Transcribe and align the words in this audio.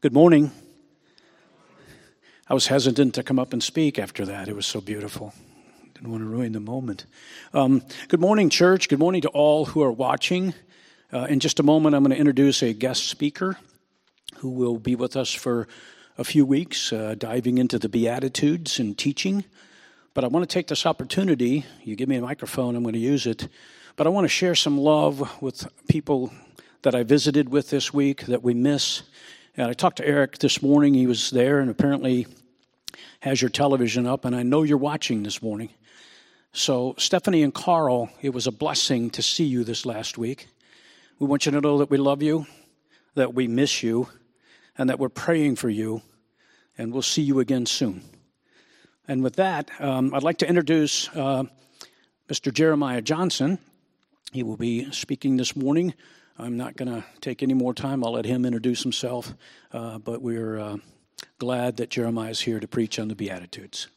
Good 0.00 0.12
morning. 0.12 0.52
I 2.48 2.54
was 2.54 2.68
hesitant 2.68 3.16
to 3.16 3.24
come 3.24 3.40
up 3.40 3.52
and 3.52 3.60
speak 3.60 3.98
after 3.98 4.24
that. 4.26 4.46
It 4.46 4.54
was 4.54 4.64
so 4.64 4.80
beautiful. 4.80 5.34
Didn't 5.92 6.12
want 6.12 6.22
to 6.22 6.28
ruin 6.28 6.52
the 6.52 6.60
moment. 6.60 7.04
Um, 7.52 7.82
good 8.06 8.20
morning, 8.20 8.48
church. 8.48 8.88
Good 8.88 9.00
morning 9.00 9.22
to 9.22 9.28
all 9.30 9.64
who 9.64 9.82
are 9.82 9.90
watching. 9.90 10.54
Uh, 11.12 11.24
in 11.24 11.40
just 11.40 11.58
a 11.58 11.64
moment, 11.64 11.96
I'm 11.96 12.04
going 12.04 12.12
to 12.12 12.16
introduce 12.16 12.62
a 12.62 12.72
guest 12.72 13.08
speaker 13.08 13.58
who 14.36 14.50
will 14.50 14.78
be 14.78 14.94
with 14.94 15.16
us 15.16 15.34
for 15.34 15.66
a 16.16 16.22
few 16.22 16.46
weeks, 16.46 16.92
uh, 16.92 17.16
diving 17.18 17.58
into 17.58 17.76
the 17.76 17.88
Beatitudes 17.88 18.78
and 18.78 18.96
teaching. 18.96 19.44
But 20.14 20.22
I 20.22 20.28
want 20.28 20.48
to 20.48 20.54
take 20.54 20.68
this 20.68 20.86
opportunity. 20.86 21.66
You 21.82 21.96
give 21.96 22.08
me 22.08 22.14
a 22.14 22.22
microphone, 22.22 22.76
I'm 22.76 22.84
going 22.84 22.92
to 22.92 23.00
use 23.00 23.26
it. 23.26 23.48
But 23.96 24.06
I 24.06 24.10
want 24.10 24.26
to 24.26 24.28
share 24.28 24.54
some 24.54 24.78
love 24.78 25.42
with 25.42 25.66
people 25.88 26.32
that 26.82 26.94
I 26.94 27.02
visited 27.02 27.48
with 27.48 27.70
this 27.70 27.92
week 27.92 28.26
that 28.26 28.44
we 28.44 28.54
miss 28.54 29.02
and 29.58 29.66
I 29.66 29.72
talked 29.72 29.96
to 29.96 30.06
Eric 30.06 30.38
this 30.38 30.62
morning. 30.62 30.94
He 30.94 31.08
was 31.08 31.30
there 31.30 31.58
and 31.58 31.68
apparently 31.68 32.28
has 33.18 33.42
your 33.42 33.48
television 33.48 34.06
up, 34.06 34.24
and 34.24 34.34
I 34.34 34.44
know 34.44 34.62
you're 34.62 34.78
watching 34.78 35.24
this 35.24 35.42
morning. 35.42 35.70
So, 36.52 36.94
Stephanie 36.96 37.42
and 37.42 37.52
Carl, 37.52 38.08
it 38.22 38.30
was 38.30 38.46
a 38.46 38.52
blessing 38.52 39.10
to 39.10 39.20
see 39.20 39.46
you 39.46 39.64
this 39.64 39.84
last 39.84 40.16
week. 40.16 40.46
We 41.18 41.26
want 41.26 41.44
you 41.44 41.50
to 41.50 41.60
know 41.60 41.78
that 41.78 41.90
we 41.90 41.96
love 41.96 42.22
you, 42.22 42.46
that 43.16 43.34
we 43.34 43.48
miss 43.48 43.82
you, 43.82 44.08
and 44.76 44.88
that 44.90 45.00
we're 45.00 45.08
praying 45.08 45.56
for 45.56 45.68
you, 45.68 46.02
and 46.78 46.92
we'll 46.92 47.02
see 47.02 47.22
you 47.22 47.40
again 47.40 47.66
soon. 47.66 48.04
And 49.08 49.24
with 49.24 49.34
that, 49.36 49.72
um, 49.80 50.14
I'd 50.14 50.22
like 50.22 50.38
to 50.38 50.48
introduce 50.48 51.08
uh, 51.16 51.42
Mr. 52.28 52.54
Jeremiah 52.54 53.02
Johnson. 53.02 53.58
He 54.30 54.44
will 54.44 54.56
be 54.56 54.92
speaking 54.92 55.36
this 55.36 55.56
morning 55.56 55.94
I'm 56.40 56.56
not 56.56 56.76
going 56.76 56.88
to 56.88 57.04
take 57.20 57.42
any 57.42 57.54
more 57.54 57.74
time. 57.74 58.04
I'll 58.04 58.12
let 58.12 58.24
him 58.24 58.44
introduce 58.44 58.84
himself. 58.84 59.34
Uh, 59.72 59.98
but 59.98 60.22
we're 60.22 60.56
uh, 60.56 60.76
glad 61.40 61.78
that 61.78 61.90
Jeremiah 61.90 62.30
is 62.30 62.42
here 62.42 62.60
to 62.60 62.68
preach 62.68 63.00
on 63.00 63.08
the 63.08 63.16
Beatitudes. 63.16 63.88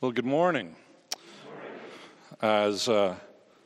Well, 0.00 0.10
good 0.10 0.26
morning. 0.26 0.74
As 2.40 2.88
uh, 2.88 3.14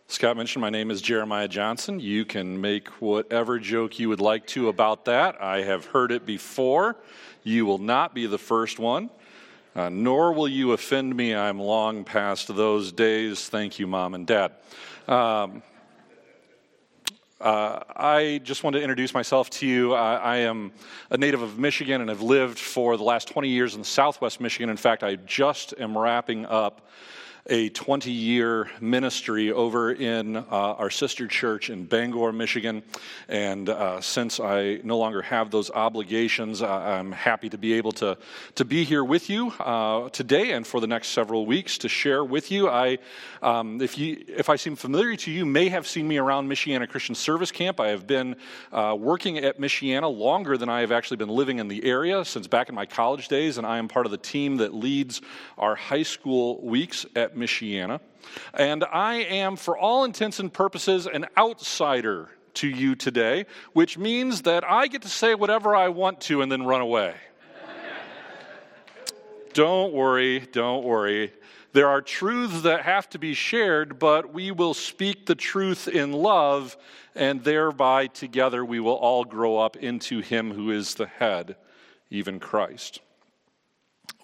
Scott 0.06 0.36
mentioned, 0.36 0.60
my 0.60 0.68
name 0.68 0.90
is 0.90 1.00
Jeremiah 1.00 1.48
Johnson. 1.48 1.98
You 1.98 2.26
can 2.26 2.60
make 2.60 2.88
whatever 3.00 3.58
joke 3.58 3.98
you 3.98 4.10
would 4.10 4.20
like 4.20 4.46
to 4.48 4.68
about 4.68 5.06
that. 5.06 5.40
I 5.40 5.62
have 5.62 5.86
heard 5.86 6.12
it 6.12 6.26
before. 6.26 6.96
You 7.44 7.64
will 7.64 7.78
not 7.78 8.14
be 8.14 8.26
the 8.26 8.36
first 8.36 8.78
one. 8.78 9.08
Uh, 9.76 9.90
nor 9.90 10.32
will 10.32 10.48
you 10.48 10.72
offend 10.72 11.14
me. 11.14 11.34
I'm 11.34 11.60
long 11.60 12.02
past 12.02 12.48
those 12.56 12.92
days. 12.92 13.46
Thank 13.46 13.78
you, 13.78 13.86
mom 13.86 14.14
and 14.14 14.26
dad. 14.26 14.52
Um, 15.06 15.62
uh, 17.38 17.80
I 17.94 18.40
just 18.42 18.64
want 18.64 18.74
to 18.76 18.80
introduce 18.80 19.12
myself 19.12 19.50
to 19.50 19.66
you. 19.66 19.92
I, 19.92 20.16
I, 20.16 20.36
am 20.38 20.72
a 21.10 21.18
native 21.18 21.42
of 21.42 21.58
Michigan 21.58 22.00
and 22.00 22.08
have 22.08 22.22
lived 22.22 22.58
for 22.58 22.96
the 22.96 23.02
last 23.02 23.28
20 23.28 23.50
years 23.50 23.74
in 23.74 23.84
southwest 23.84 24.40
Michigan. 24.40 24.70
In 24.70 24.78
fact, 24.78 25.02
I 25.02 25.16
just 25.16 25.74
am 25.78 25.98
wrapping 25.98 26.46
up 26.46 26.88
a 27.48 27.68
20 27.68 28.10
year 28.10 28.68
ministry 28.80 29.52
over 29.52 29.92
in 29.92 30.36
uh, 30.36 30.42
our 30.50 30.90
sister 30.90 31.28
church 31.28 31.70
in 31.70 31.84
Bangor, 31.84 32.32
Michigan. 32.32 32.82
And 33.28 33.68
uh, 33.68 34.00
since 34.00 34.40
I 34.40 34.80
no 34.82 34.98
longer 34.98 35.22
have 35.22 35.50
those 35.50 35.70
obligations, 35.70 36.60
I'm 36.62 37.12
happy 37.12 37.48
to 37.50 37.58
be 37.58 37.74
able 37.74 37.92
to, 37.92 38.18
to 38.56 38.64
be 38.64 38.84
here 38.84 39.04
with 39.04 39.30
you 39.30 39.50
uh, 39.60 40.08
today 40.10 40.52
and 40.52 40.66
for 40.66 40.80
the 40.80 40.86
next 40.86 41.08
several 41.08 41.46
weeks 41.46 41.78
to 41.78 41.88
share 41.88 42.24
with 42.24 42.50
you. 42.50 42.68
I, 42.68 42.98
um, 43.42 43.80
if, 43.80 43.96
you 43.96 44.24
if 44.26 44.48
I 44.48 44.56
seem 44.56 44.74
familiar 44.74 45.14
to 45.16 45.30
you, 45.30 45.46
may 45.46 45.68
have 45.68 45.86
seen 45.86 46.08
me 46.08 46.18
around 46.18 46.48
Michiana 46.48 46.88
Christian 46.88 47.14
Service 47.14 47.52
Camp. 47.52 47.78
I 47.78 47.88
have 47.88 48.06
been 48.06 48.36
uh, 48.72 48.96
working 48.98 49.38
at 49.38 49.60
Michiana 49.60 50.12
longer 50.12 50.56
than 50.56 50.68
I 50.68 50.80
have 50.80 50.90
actually 50.90 51.18
been 51.18 51.28
living 51.28 51.58
in 51.58 51.68
the 51.68 51.84
area 51.84 52.24
since 52.24 52.48
back 52.48 52.68
in 52.68 52.74
my 52.74 52.86
college 52.86 53.28
days, 53.28 53.58
and 53.58 53.66
I 53.66 53.78
am 53.78 53.86
part 53.86 54.06
of 54.06 54.12
the 54.12 54.18
team 54.18 54.56
that 54.56 54.74
leads 54.74 55.20
our 55.58 55.76
high 55.76 56.02
school 56.02 56.60
weeks 56.60 57.06
at 57.14 57.35
Michiana. 57.36 58.00
And 58.54 58.84
I 58.84 59.16
am, 59.16 59.56
for 59.56 59.76
all 59.76 60.04
intents 60.04 60.40
and 60.40 60.52
purposes, 60.52 61.06
an 61.06 61.26
outsider 61.36 62.30
to 62.54 62.68
you 62.68 62.94
today, 62.94 63.46
which 63.72 63.98
means 63.98 64.42
that 64.42 64.68
I 64.68 64.86
get 64.86 65.02
to 65.02 65.08
say 65.08 65.34
whatever 65.34 65.76
I 65.76 65.88
want 65.88 66.20
to 66.22 66.42
and 66.42 66.50
then 66.50 66.64
run 66.64 66.80
away. 66.80 67.14
don't 69.52 69.92
worry, 69.92 70.40
don't 70.40 70.84
worry. 70.84 71.32
There 71.72 71.88
are 71.88 72.00
truths 72.00 72.62
that 72.62 72.82
have 72.82 73.08
to 73.10 73.18
be 73.18 73.34
shared, 73.34 73.98
but 73.98 74.32
we 74.32 74.50
will 74.50 74.72
speak 74.72 75.26
the 75.26 75.34
truth 75.34 75.88
in 75.88 76.12
love, 76.12 76.76
and 77.14 77.44
thereby 77.44 78.06
together 78.06 78.64
we 78.64 78.80
will 78.80 78.94
all 78.94 79.24
grow 79.24 79.58
up 79.58 79.76
into 79.76 80.20
Him 80.20 80.52
who 80.52 80.70
is 80.70 80.94
the 80.94 81.06
head, 81.06 81.56
even 82.08 82.40
Christ. 82.40 83.00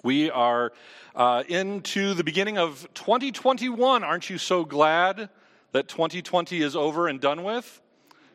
We 0.05 0.33
are 0.33 0.73
uh, 1.15 1.45
into 1.47 2.15
the 2.15 2.25
beginning 2.25 2.59
of 2.59 2.89
2021. 2.95 4.03
Aren't 4.03 4.29
you 4.29 4.37
so 4.37 4.65
glad 4.65 5.29
that 5.71 5.87
2020 5.87 6.61
is 6.61 6.75
over 6.75 7.07
and 7.07 7.21
done 7.21 7.45
with? 7.45 7.81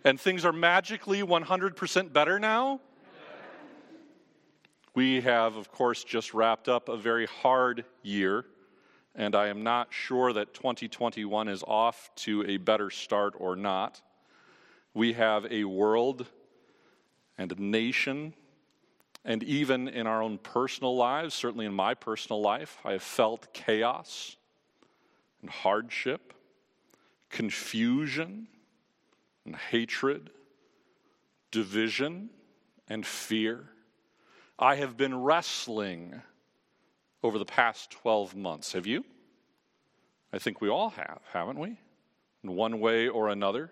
And 0.06 0.18
things 0.18 0.46
are 0.46 0.54
magically 0.54 1.22
100% 1.24 2.14
better 2.14 2.40
now? 2.40 2.80
We 4.96 5.20
have, 5.20 5.58
of 5.58 5.70
course, 5.70 6.06
just 6.06 6.34
wrapped 6.34 6.70
up 6.70 6.88
a 6.88 6.96
very 6.96 7.26
hard 7.26 7.84
year, 8.02 8.46
and 9.14 9.36
I 9.36 9.48
am 9.48 9.62
not 9.62 9.90
sure 9.92 10.32
that 10.32 10.54
2021 10.54 11.50
is 11.50 11.64
off 11.68 12.10
to 12.18 12.46
a 12.48 12.56
better 12.56 12.90
start 12.90 13.34
or 13.38 13.58
not. 13.58 14.02
We 14.94 15.14
have 15.14 15.46
a 15.52 15.66
world 15.66 16.28
and 17.38 17.52
a 17.52 17.62
nation 17.62 18.34
and 19.28 19.44
even 19.44 19.90
in 19.90 20.08
our 20.08 20.24
own 20.24 20.38
personal 20.38 20.96
lives, 20.96 21.36
certainly 21.36 21.66
in 21.66 21.74
my 21.74 21.94
personal 21.94 22.42
life, 22.42 22.80
I 22.86 22.94
have 22.94 23.04
felt 23.04 23.54
chaos 23.54 24.38
and 25.42 25.50
hardship, 25.50 26.34
confusion 27.30 28.48
and 29.46 29.54
hatred, 29.54 30.30
division 31.52 32.30
and 32.88 33.06
fear. 33.06 33.68
I 34.58 34.76
have 34.76 34.96
been 34.96 35.22
wrestling 35.22 36.22
over 37.22 37.38
the 37.38 37.46
past 37.46 37.92
12 37.92 38.34
months. 38.34 38.72
Have 38.72 38.88
you? 38.88 39.04
I 40.32 40.40
think 40.40 40.62
we 40.62 40.70
all 40.70 40.92
have, 40.92 41.20
haven't 41.34 41.60
we? 41.60 41.78
In 42.46 42.56
one 42.56 42.80
way 42.80 43.10
or 43.10 43.28
another. 43.28 43.72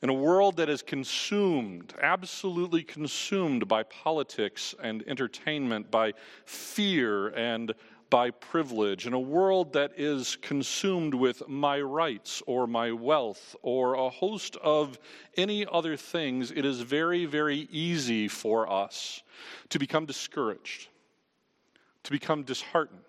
In 0.00 0.10
a 0.10 0.14
world 0.14 0.56
that 0.58 0.68
is 0.68 0.82
consumed, 0.82 1.92
absolutely 2.00 2.84
consumed 2.84 3.66
by 3.66 3.82
politics 3.82 4.74
and 4.80 5.02
entertainment, 5.08 5.90
by 5.90 6.14
fear 6.44 7.28
and 7.28 7.74
by 8.08 8.30
privilege, 8.30 9.06
in 9.06 9.12
a 9.12 9.18
world 9.18 9.72
that 9.72 9.92
is 9.96 10.36
consumed 10.36 11.14
with 11.14 11.46
my 11.48 11.80
rights 11.80 12.42
or 12.46 12.66
my 12.66 12.92
wealth 12.92 13.56
or 13.62 13.94
a 13.94 14.08
host 14.08 14.56
of 14.62 14.98
any 15.36 15.66
other 15.66 15.96
things, 15.96 16.52
it 16.52 16.64
is 16.64 16.80
very, 16.80 17.26
very 17.26 17.68
easy 17.70 18.28
for 18.28 18.70
us 18.70 19.22
to 19.68 19.78
become 19.78 20.06
discouraged, 20.06 20.88
to 22.04 22.10
become 22.12 22.44
disheartened, 22.44 23.02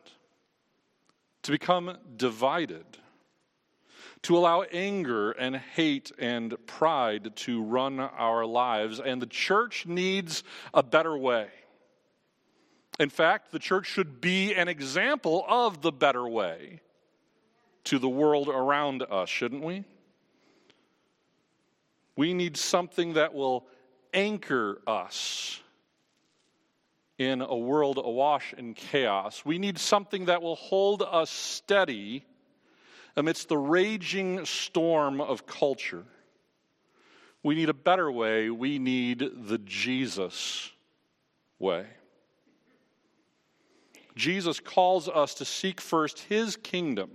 to 1.44 1.52
become 1.52 1.98
divided 2.18 2.86
to 4.24 4.38
allow 4.38 4.64
anger 4.64 5.32
and 5.32 5.56
hate 5.56 6.12
and 6.20 6.56
pride 6.66 7.36
to 7.36 7.64
run 7.64 8.00
our 8.00 8.46
lives. 8.46 9.00
And 9.00 9.22
the 9.22 9.28
church 9.28 9.86
needs 9.86 10.44
a 10.74 10.84
better 10.84 11.18
way. 11.18 11.48
In 13.00 13.10
fact, 13.10 13.52
the 13.52 13.60
church 13.60 13.88
should 13.88 14.20
be 14.20 14.54
an 14.54 14.68
example 14.68 15.46
of 15.48 15.82
the 15.82 15.92
better 15.92 16.28
way 16.28 16.82
to 17.86 17.98
the 17.98 18.10
world 18.10 18.50
around 18.50 19.04
us, 19.10 19.30
shouldn't 19.30 19.64
we? 19.64 19.86
We 22.18 22.34
need 22.34 22.58
something 22.58 23.14
that 23.14 23.34
will 23.34 23.66
anchor 24.14 24.82
us 24.86 25.62
in 27.18 27.42
a 27.42 27.56
world 27.56 27.98
awash 27.98 28.54
in 28.58 28.74
chaos. 28.74 29.46
We 29.46 29.60
need 29.60 29.78
something 29.78 30.26
that 30.26 30.42
will 30.42 30.56
hold 30.56 31.02
us 31.02 31.30
steady 31.30 32.26
amidst 33.20 33.50
the 33.50 33.58
raging 33.58 34.46
storm 34.46 35.20
of 35.20 35.46
culture. 35.46 36.06
We 37.44 37.56
need 37.56 37.70
a 37.70 37.74
better 37.74 38.10
way. 38.10 38.50
We 38.50 38.80
need 38.80 39.20
the 39.20 39.58
Jesus 39.58 40.72
way. 41.60 41.86
Jesus 44.16 44.60
calls 44.60 45.08
us 45.10 45.34
to 45.36 45.46
seek 45.46 45.82
first 45.82 46.20
his 46.20 46.56
kingdom. 46.56 47.12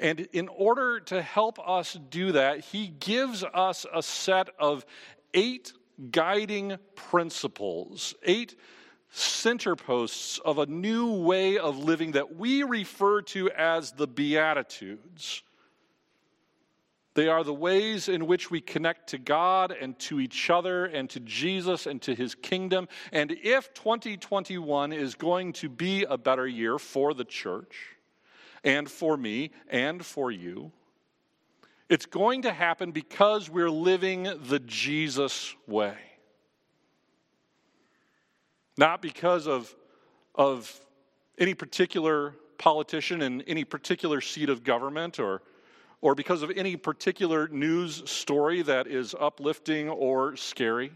And 0.00 0.20
in 0.32 0.48
order 0.48 1.00
to 1.00 1.22
help 1.22 1.58
us 1.66 1.98
do 2.10 2.32
that, 2.32 2.60
he 2.60 2.88
gives 2.88 3.44
us 3.44 3.86
a 3.92 4.02
set 4.02 4.48
of 4.58 4.84
eight 5.34 5.72
guiding 6.10 6.76
principles, 6.94 8.14
eight 8.22 8.54
center 9.10 9.76
posts 9.76 10.38
of 10.44 10.58
a 10.58 10.66
new 10.66 11.12
way 11.12 11.58
of 11.58 11.78
living 11.78 12.12
that 12.12 12.36
we 12.36 12.62
refer 12.62 13.22
to 13.22 13.50
as 13.50 13.92
the 13.92 14.06
Beatitudes. 14.06 15.42
They 17.14 17.26
are 17.26 17.42
the 17.42 17.54
ways 17.54 18.08
in 18.08 18.26
which 18.26 18.48
we 18.48 18.60
connect 18.60 19.08
to 19.08 19.18
God 19.18 19.72
and 19.72 19.98
to 20.00 20.20
each 20.20 20.50
other 20.50 20.84
and 20.84 21.10
to 21.10 21.20
Jesus 21.20 21.86
and 21.86 22.00
to 22.02 22.14
his 22.14 22.36
kingdom. 22.36 22.86
And 23.10 23.32
if 23.42 23.74
2021 23.74 24.92
is 24.92 25.16
going 25.16 25.52
to 25.54 25.68
be 25.68 26.04
a 26.04 26.16
better 26.16 26.46
year 26.46 26.78
for 26.78 27.14
the 27.14 27.24
church 27.24 27.76
and 28.62 28.88
for 28.88 29.16
me 29.16 29.50
and 29.68 30.06
for 30.06 30.30
you, 30.30 30.70
it's 31.88 32.06
going 32.06 32.42
to 32.42 32.52
happen 32.52 32.92
because 32.92 33.50
we're 33.50 33.70
living 33.70 34.28
the 34.48 34.60
Jesus 34.60 35.56
way. 35.66 35.96
Not 38.78 39.02
because 39.02 39.48
of, 39.48 39.74
of 40.36 40.72
any 41.36 41.52
particular 41.52 42.34
politician 42.58 43.22
in 43.22 43.42
any 43.42 43.64
particular 43.64 44.20
seat 44.20 44.48
of 44.48 44.62
government 44.62 45.18
or, 45.18 45.42
or 46.00 46.14
because 46.14 46.42
of 46.42 46.52
any 46.56 46.76
particular 46.76 47.48
news 47.48 48.08
story 48.08 48.62
that 48.62 48.86
is 48.86 49.16
uplifting 49.18 49.88
or 49.88 50.36
scary. 50.36 50.92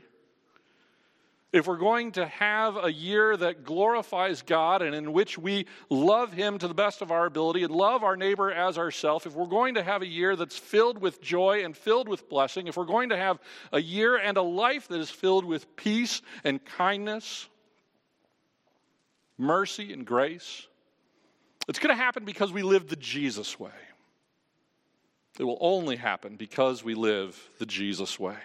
If 1.53 1.67
we're 1.67 1.77
going 1.77 2.13
to 2.13 2.27
have 2.27 2.83
a 2.83 2.91
year 2.91 3.37
that 3.37 3.65
glorifies 3.65 4.43
God 4.43 4.81
and 4.81 4.95
in 4.95 5.13
which 5.13 5.37
we 5.37 5.67
love 5.91 6.33
Him 6.33 6.59
to 6.59 6.69
the 6.69 6.75
best 6.75 7.03
of 7.03 7.11
our 7.11 7.27
ability 7.27 7.65
and 7.65 7.75
love 7.75 8.05
our 8.05 8.17
neighbor 8.17 8.51
as 8.53 8.79
ourselves, 8.79 9.27
if 9.27 9.35
we're 9.35 9.47
going 9.47 9.75
to 9.75 9.83
have 9.83 10.03
a 10.03 10.07
year 10.07 10.35
that's 10.37 10.57
filled 10.57 10.99
with 10.99 11.21
joy 11.21 11.65
and 11.65 11.77
filled 11.77 12.09
with 12.09 12.29
blessing, 12.29 12.69
if 12.69 12.77
we're 12.77 12.85
going 12.85 13.09
to 13.09 13.17
have 13.17 13.41
a 13.73 13.81
year 13.81 14.17
and 14.17 14.39
a 14.39 14.43
life 14.43 14.87
that 14.89 15.01
is 15.01 15.11
filled 15.11 15.45
with 15.45 15.77
peace 15.77 16.23
and 16.45 16.65
kindness, 16.65 17.49
mercy 19.39 19.93
and 19.93 20.07
grace, 20.07 20.67
it's 21.69 21.79
going 21.79 21.95
to 21.95 22.03
happen 22.03 22.25
because 22.25 22.53
we 22.53 22.63
live 22.63 22.89
the 22.89 22.97
Jesus 22.97 23.59
way. 23.59 23.71
It 25.39 25.45
will 25.45 25.59
only 25.61 25.97
happen 25.97 26.37
because 26.37 26.85
we 26.85 26.95
live 26.95 27.41
the 27.59 27.67
Jesus 27.67 28.19
way. 28.19 28.37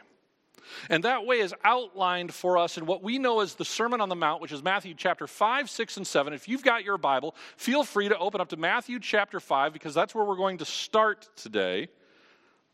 And 0.90 1.04
that 1.04 1.26
way 1.26 1.40
is 1.40 1.54
outlined 1.64 2.34
for 2.34 2.58
us 2.58 2.78
in 2.78 2.86
what 2.86 3.04
we 3.04 3.18
know 3.18 3.40
as 3.40 3.56
the 3.56 3.66
Sermon 3.66 4.02
on 4.02 4.10
the 4.10 4.16
Mount, 4.16 4.42
which 4.42 4.52
is 4.52 4.64
Matthew 4.64 4.94
chapter 4.96 5.28
5, 5.28 5.70
6, 5.70 5.98
and 5.98 6.08
7. 6.08 6.34
If 6.34 6.48
you've 6.48 6.64
got 6.64 6.84
your 6.84 6.98
Bible, 6.98 7.36
feel 7.56 7.84
free 7.84 8.10
to 8.10 8.18
open 8.18 8.42
up 8.42 8.50
to 8.50 8.58
Matthew 8.58 9.00
chapter 9.00 9.40
5 9.40 9.74
because 9.74 9.94
that's 9.94 10.14
where 10.14 10.26
we're 10.26 10.36
going 10.36 10.58
to 10.60 10.66
start 10.66 11.30
today. 11.36 11.88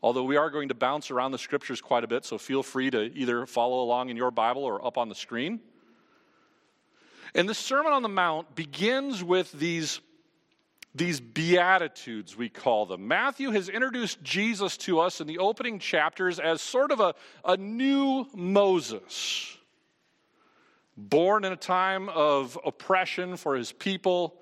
Although 0.02 0.24
we 0.24 0.36
are 0.36 0.50
going 0.50 0.68
to 0.68 0.74
bounce 0.74 1.10
around 1.10 1.32
the 1.32 1.38
scriptures 1.38 1.80
quite 1.80 2.04
a 2.04 2.06
bit, 2.08 2.24
so 2.24 2.36
feel 2.36 2.62
free 2.62 2.90
to 2.90 3.04
either 3.16 3.46
follow 3.46 3.82
along 3.82 4.10
in 4.10 4.16
your 4.16 4.30
Bible 4.30 4.64
or 4.64 4.84
up 4.84 4.98
on 4.98 5.08
the 5.08 5.14
screen. 5.14 5.60
And 7.34 7.48
the 7.48 7.54
Sermon 7.54 7.92
on 7.92 8.02
the 8.02 8.08
Mount 8.08 8.54
begins 8.54 9.24
with 9.24 9.50
these 9.52 10.00
these 10.94 11.20
Beatitudes, 11.20 12.36
we 12.36 12.48
call 12.48 12.86
them. 12.86 13.08
Matthew 13.08 13.50
has 13.50 13.68
introduced 13.68 14.22
Jesus 14.22 14.76
to 14.78 15.00
us 15.00 15.20
in 15.20 15.26
the 15.26 15.38
opening 15.38 15.80
chapters 15.80 16.38
as 16.38 16.62
sort 16.62 16.92
of 16.92 17.00
a, 17.00 17.14
a 17.44 17.56
new 17.56 18.26
Moses, 18.32 19.56
born 20.96 21.44
in 21.44 21.52
a 21.52 21.56
time 21.56 22.08
of 22.10 22.56
oppression 22.64 23.36
for 23.36 23.56
his 23.56 23.72
people, 23.72 24.36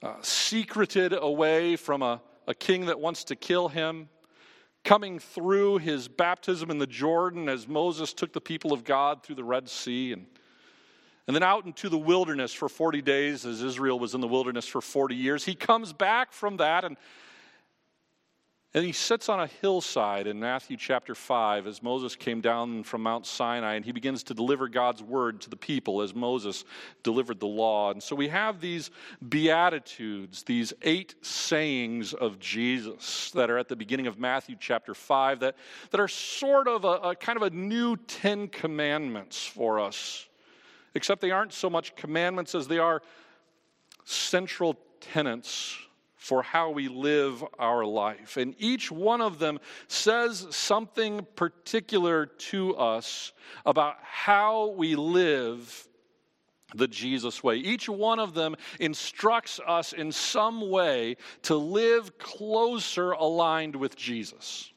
uh, 0.00 0.14
secreted 0.22 1.12
away 1.12 1.74
from 1.74 2.02
a, 2.02 2.22
a 2.46 2.54
king 2.54 2.86
that 2.86 3.00
wants 3.00 3.24
to 3.24 3.34
kill 3.34 3.68
him, 3.68 4.08
coming 4.84 5.18
through 5.18 5.78
his 5.78 6.06
baptism 6.06 6.70
in 6.70 6.78
the 6.78 6.86
Jordan 6.86 7.48
as 7.48 7.66
Moses 7.66 8.14
took 8.14 8.32
the 8.32 8.40
people 8.40 8.72
of 8.72 8.84
God 8.84 9.24
through 9.24 9.34
the 9.34 9.44
Red 9.44 9.68
Sea 9.68 10.12
and 10.12 10.26
and 11.30 11.34
then 11.36 11.44
out 11.44 11.64
into 11.64 11.88
the 11.88 11.96
wilderness 11.96 12.52
for 12.52 12.68
40 12.68 13.02
days, 13.02 13.46
as 13.46 13.62
Israel 13.62 14.00
was 14.00 14.16
in 14.16 14.20
the 14.20 14.26
wilderness 14.26 14.66
for 14.66 14.80
40 14.80 15.14
years. 15.14 15.44
He 15.44 15.54
comes 15.54 15.92
back 15.92 16.32
from 16.32 16.56
that 16.56 16.82
and, 16.82 16.96
and 18.74 18.84
he 18.84 18.90
sits 18.90 19.28
on 19.28 19.38
a 19.38 19.46
hillside 19.46 20.26
in 20.26 20.40
Matthew 20.40 20.76
chapter 20.76 21.14
5 21.14 21.68
as 21.68 21.84
Moses 21.84 22.16
came 22.16 22.40
down 22.40 22.82
from 22.82 23.04
Mount 23.04 23.26
Sinai 23.26 23.74
and 23.74 23.84
he 23.84 23.92
begins 23.92 24.24
to 24.24 24.34
deliver 24.34 24.66
God's 24.66 25.04
word 25.04 25.40
to 25.42 25.50
the 25.50 25.56
people 25.56 26.02
as 26.02 26.16
Moses 26.16 26.64
delivered 27.04 27.38
the 27.38 27.46
law. 27.46 27.92
And 27.92 28.02
so 28.02 28.16
we 28.16 28.26
have 28.26 28.60
these 28.60 28.90
beatitudes, 29.28 30.42
these 30.42 30.72
eight 30.82 31.14
sayings 31.24 32.12
of 32.12 32.40
Jesus 32.40 33.30
that 33.36 33.50
are 33.50 33.58
at 33.58 33.68
the 33.68 33.76
beginning 33.76 34.08
of 34.08 34.18
Matthew 34.18 34.56
chapter 34.58 34.94
5 34.94 35.38
that, 35.38 35.54
that 35.92 36.00
are 36.00 36.08
sort 36.08 36.66
of 36.66 36.84
a, 36.84 37.10
a 37.10 37.14
kind 37.14 37.36
of 37.36 37.44
a 37.44 37.50
new 37.50 37.96
Ten 37.96 38.48
Commandments 38.48 39.46
for 39.46 39.78
us 39.78 40.26
except 40.94 41.20
they 41.20 41.30
aren't 41.30 41.52
so 41.52 41.70
much 41.70 41.94
commandments 41.96 42.54
as 42.54 42.68
they 42.68 42.78
are 42.78 43.02
central 44.04 44.76
tenets 45.00 45.76
for 46.16 46.42
how 46.42 46.70
we 46.70 46.88
live 46.88 47.42
our 47.58 47.84
life. 47.84 48.36
And 48.36 48.54
each 48.58 48.92
one 48.92 49.20
of 49.22 49.38
them 49.38 49.58
says 49.88 50.46
something 50.50 51.26
particular 51.34 52.26
to 52.26 52.76
us 52.76 53.32
about 53.64 53.96
how 54.02 54.68
we 54.76 54.96
live 54.96 55.88
the 56.74 56.88
Jesus 56.88 57.42
way. 57.42 57.56
Each 57.56 57.88
one 57.88 58.18
of 58.18 58.34
them 58.34 58.54
instructs 58.78 59.60
us 59.66 59.92
in 59.92 60.12
some 60.12 60.70
way 60.70 61.16
to 61.42 61.56
live 61.56 62.18
closer 62.18 63.12
aligned 63.12 63.74
with 63.74 63.96
Jesus, 63.96 64.70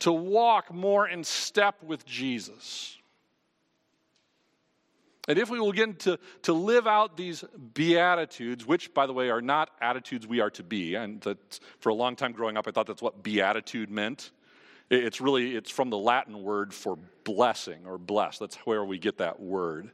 to 0.00 0.10
walk 0.10 0.72
more 0.72 1.06
in 1.06 1.22
step 1.22 1.82
with 1.82 2.04
Jesus. 2.06 2.96
And 5.28 5.38
if 5.38 5.50
we 5.50 5.58
will 5.58 5.72
begin 5.72 5.94
to, 5.96 6.18
to 6.42 6.52
live 6.52 6.86
out 6.86 7.16
these 7.16 7.44
beatitudes, 7.74 8.64
which, 8.64 8.94
by 8.94 9.06
the 9.06 9.12
way, 9.12 9.28
are 9.28 9.42
not 9.42 9.70
attitudes 9.80 10.26
we 10.26 10.40
are 10.40 10.50
to 10.50 10.62
be, 10.62 10.94
and 10.94 11.20
that 11.22 11.58
for 11.80 11.88
a 11.88 11.94
long 11.94 12.14
time 12.14 12.32
growing 12.32 12.56
up, 12.56 12.68
I 12.68 12.70
thought 12.70 12.86
that's 12.86 13.02
what 13.02 13.22
beatitude 13.22 13.90
meant. 13.90 14.30
It's 14.88 15.20
really, 15.20 15.56
it's 15.56 15.70
from 15.70 15.90
the 15.90 15.98
Latin 15.98 16.44
word 16.44 16.72
for 16.72 16.96
blessing 17.24 17.86
or 17.86 17.98
bless. 17.98 18.38
That's 18.38 18.54
where 18.58 18.84
we 18.84 18.98
get 18.98 19.18
that 19.18 19.40
word. 19.40 19.90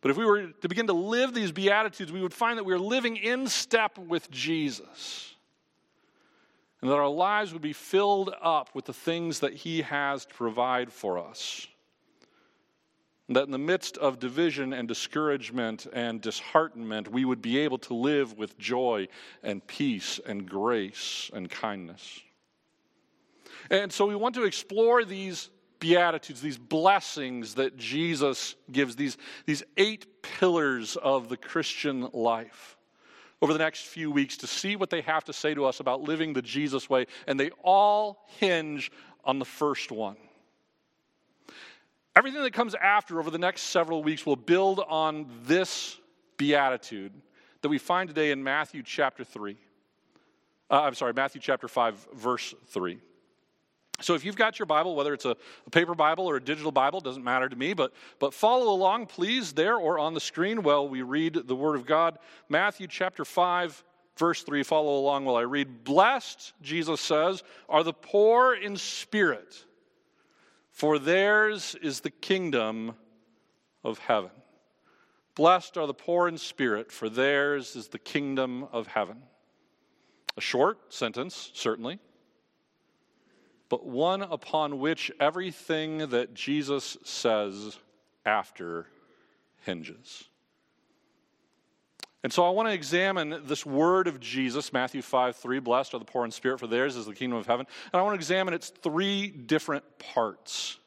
But 0.00 0.10
if 0.10 0.16
we 0.16 0.24
were 0.24 0.46
to 0.46 0.68
begin 0.68 0.86
to 0.86 0.94
live 0.94 1.34
these 1.34 1.52
beatitudes, 1.52 2.10
we 2.10 2.22
would 2.22 2.32
find 2.32 2.58
that 2.58 2.64
we 2.64 2.72
are 2.72 2.78
living 2.78 3.16
in 3.16 3.46
step 3.46 3.98
with 3.98 4.30
Jesus. 4.30 5.34
And 6.80 6.90
that 6.90 6.96
our 6.96 7.08
lives 7.08 7.52
would 7.52 7.62
be 7.62 7.74
filled 7.74 8.34
up 8.42 8.74
with 8.74 8.86
the 8.86 8.94
things 8.94 9.40
that 9.40 9.52
he 9.52 9.82
has 9.82 10.24
to 10.24 10.34
provide 10.34 10.90
for 10.90 11.18
us 11.18 11.68
that 13.36 13.44
in 13.44 13.50
the 13.50 13.58
midst 13.58 13.96
of 13.98 14.18
division 14.18 14.72
and 14.72 14.88
discouragement 14.88 15.86
and 15.92 16.20
disheartenment, 16.20 17.10
we 17.10 17.24
would 17.24 17.42
be 17.42 17.58
able 17.58 17.78
to 17.78 17.94
live 17.94 18.36
with 18.36 18.58
joy 18.58 19.08
and 19.42 19.66
peace 19.66 20.20
and 20.26 20.48
grace 20.48 21.30
and 21.32 21.50
kindness. 21.50 22.20
And 23.70 23.92
so 23.92 24.06
we 24.06 24.16
want 24.16 24.34
to 24.34 24.44
explore 24.44 25.04
these 25.04 25.50
beatitudes, 25.78 26.40
these 26.40 26.58
blessings 26.58 27.54
that 27.54 27.76
Jesus 27.76 28.54
gives, 28.70 28.96
these, 28.96 29.16
these 29.46 29.62
eight 29.76 30.22
pillars 30.22 30.96
of 30.96 31.28
the 31.28 31.36
Christian 31.36 32.08
life 32.12 32.76
over 33.40 33.52
the 33.52 33.58
next 33.58 33.82
few 33.82 34.10
weeks 34.10 34.36
to 34.38 34.46
see 34.46 34.76
what 34.76 34.90
they 34.90 35.00
have 35.00 35.24
to 35.24 35.32
say 35.32 35.54
to 35.54 35.64
us 35.64 35.80
about 35.80 36.00
living 36.00 36.32
the 36.32 36.42
Jesus 36.42 36.88
way. 36.88 37.06
And 37.26 37.38
they 37.38 37.50
all 37.62 38.26
hinge 38.38 38.92
on 39.24 39.38
the 39.38 39.44
first 39.44 39.90
one 39.90 40.16
Everything 42.14 42.42
that 42.42 42.52
comes 42.52 42.74
after 42.74 43.18
over 43.18 43.30
the 43.30 43.38
next 43.38 43.62
several 43.62 44.02
weeks 44.02 44.26
will 44.26 44.36
build 44.36 44.80
on 44.86 45.26
this 45.44 45.98
beatitude 46.36 47.12
that 47.62 47.70
we 47.70 47.78
find 47.78 48.08
today 48.08 48.32
in 48.32 48.42
Matthew 48.42 48.82
chapter 48.82 49.24
3. 49.24 49.56
Uh, 50.70 50.82
I'm 50.82 50.94
sorry, 50.94 51.14
Matthew 51.14 51.40
chapter 51.40 51.68
5, 51.68 52.08
verse 52.14 52.54
3. 52.68 52.98
So 54.00 54.14
if 54.14 54.24
you've 54.24 54.36
got 54.36 54.58
your 54.58 54.66
Bible, 54.66 54.94
whether 54.94 55.14
it's 55.14 55.24
a, 55.24 55.36
a, 55.66 55.70
paper 55.70 55.94
Bible 55.94 56.26
or 56.26 56.36
a 56.36 56.42
digital 56.42 56.72
Bible, 56.72 57.00
doesn't 57.00 57.22
matter 57.22 57.48
to 57.48 57.56
me, 57.56 57.72
but, 57.72 57.92
but 58.18 58.34
follow 58.34 58.72
along, 58.72 59.06
please, 59.06 59.52
there 59.52 59.76
or 59.76 59.98
on 59.98 60.12
the 60.12 60.20
screen 60.20 60.62
while 60.62 60.88
we 60.88 61.02
read 61.02 61.38
the 61.46 61.56
Word 61.56 61.76
of 61.76 61.86
God. 61.86 62.18
Matthew 62.48 62.88
chapter 62.88 63.24
5, 63.24 63.84
verse 64.16 64.42
3. 64.42 64.64
Follow 64.64 64.98
along 64.98 65.24
while 65.24 65.36
I 65.36 65.42
read. 65.42 65.84
Blessed, 65.84 66.52
Jesus 66.60 67.00
says, 67.00 67.42
are 67.68 67.84
the 67.84 67.92
poor 67.92 68.54
in 68.54 68.76
spirit 68.76 69.64
for 70.72 70.98
theirs 70.98 71.76
is 71.80 72.00
the 72.00 72.10
kingdom 72.10 72.94
of 73.84 73.98
heaven. 73.98 74.30
Blessed 75.34 75.76
are 75.76 75.86
the 75.86 75.94
poor 75.94 76.26
in 76.26 76.38
spirit, 76.38 76.90
for 76.90 77.08
theirs 77.08 77.76
is 77.76 77.88
the 77.88 77.98
kingdom 77.98 78.64
of 78.72 78.86
heaven. 78.88 79.22
A 80.36 80.40
short 80.40 80.92
sentence, 80.92 81.50
certainly, 81.54 81.98
but 83.68 83.86
one 83.86 84.22
upon 84.22 84.78
which 84.78 85.10
everything 85.20 86.08
that 86.08 86.34
Jesus 86.34 86.96
says 87.04 87.78
after 88.24 88.86
hinges. 89.60 90.24
And 92.22 92.32
so 92.32 92.44
I 92.44 92.50
want 92.50 92.68
to 92.68 92.72
examine 92.72 93.42
this 93.46 93.66
word 93.66 94.06
of 94.06 94.20
Jesus, 94.20 94.72
Matthew 94.72 95.02
5 95.02 95.36
3, 95.36 95.58
blessed 95.58 95.94
are 95.94 95.98
the 95.98 96.04
poor 96.04 96.24
in 96.24 96.30
spirit, 96.30 96.60
for 96.60 96.68
theirs 96.68 96.96
is 96.96 97.06
the 97.06 97.14
kingdom 97.14 97.38
of 97.38 97.46
heaven. 97.46 97.66
And 97.92 98.00
I 98.00 98.02
want 98.02 98.14
to 98.14 98.18
examine 98.18 98.54
its 98.54 98.68
three 98.68 99.28
different 99.28 99.84
parts. 99.98 100.78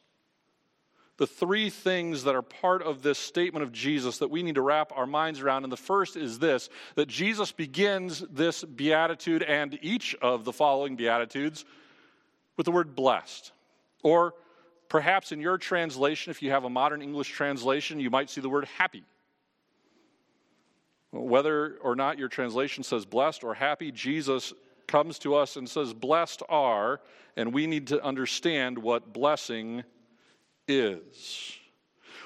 The 1.17 1.27
three 1.27 1.69
things 1.69 2.23
that 2.23 2.35
are 2.35 2.41
part 2.41 2.81
of 2.83 3.01
this 3.01 3.17
statement 3.17 3.63
of 3.63 3.71
Jesus 3.71 4.17
that 4.17 4.29
we 4.29 4.43
need 4.43 4.55
to 4.55 4.61
wrap 4.61 4.91
our 4.95 5.05
minds 5.05 5.39
around. 5.39 5.63
And 5.63 5.71
the 5.71 5.77
first 5.77 6.17
is 6.17 6.39
this 6.39 6.69
that 6.95 7.07
Jesus 7.07 7.51
begins 7.51 8.19
this 8.29 8.63
beatitude 8.63 9.43
and 9.43 9.77
each 9.81 10.15
of 10.21 10.45
the 10.45 10.53
following 10.53 10.95
beatitudes 10.95 11.65
with 12.57 12.65
the 12.65 12.71
word 12.71 12.95
blessed. 12.95 13.51
Or 14.03 14.33
perhaps 14.89 15.31
in 15.31 15.39
your 15.39 15.57
translation, 15.57 16.31
if 16.31 16.41
you 16.41 16.51
have 16.51 16.63
a 16.63 16.69
modern 16.69 17.01
English 17.01 17.29
translation, 17.29 17.99
you 17.99 18.09
might 18.09 18.29
see 18.29 18.41
the 18.41 18.49
word 18.49 18.65
happy. 18.77 19.03
Whether 21.15 21.77
or 21.81 21.95
not 21.95 22.19
your 22.19 22.27
translation 22.27 22.83
says 22.83 23.05
blessed 23.05 23.43
or 23.43 23.53
happy, 23.53 23.91
Jesus 23.91 24.53
comes 24.87 25.17
to 25.19 25.35
us 25.35 25.55
and 25.55 25.69
says, 25.69 25.93
Blessed 25.93 26.43
are, 26.49 26.99
and 27.37 27.53
we 27.53 27.67
need 27.67 27.87
to 27.87 28.03
understand 28.03 28.77
what 28.77 29.13
blessing 29.13 29.83
is. 30.67 31.57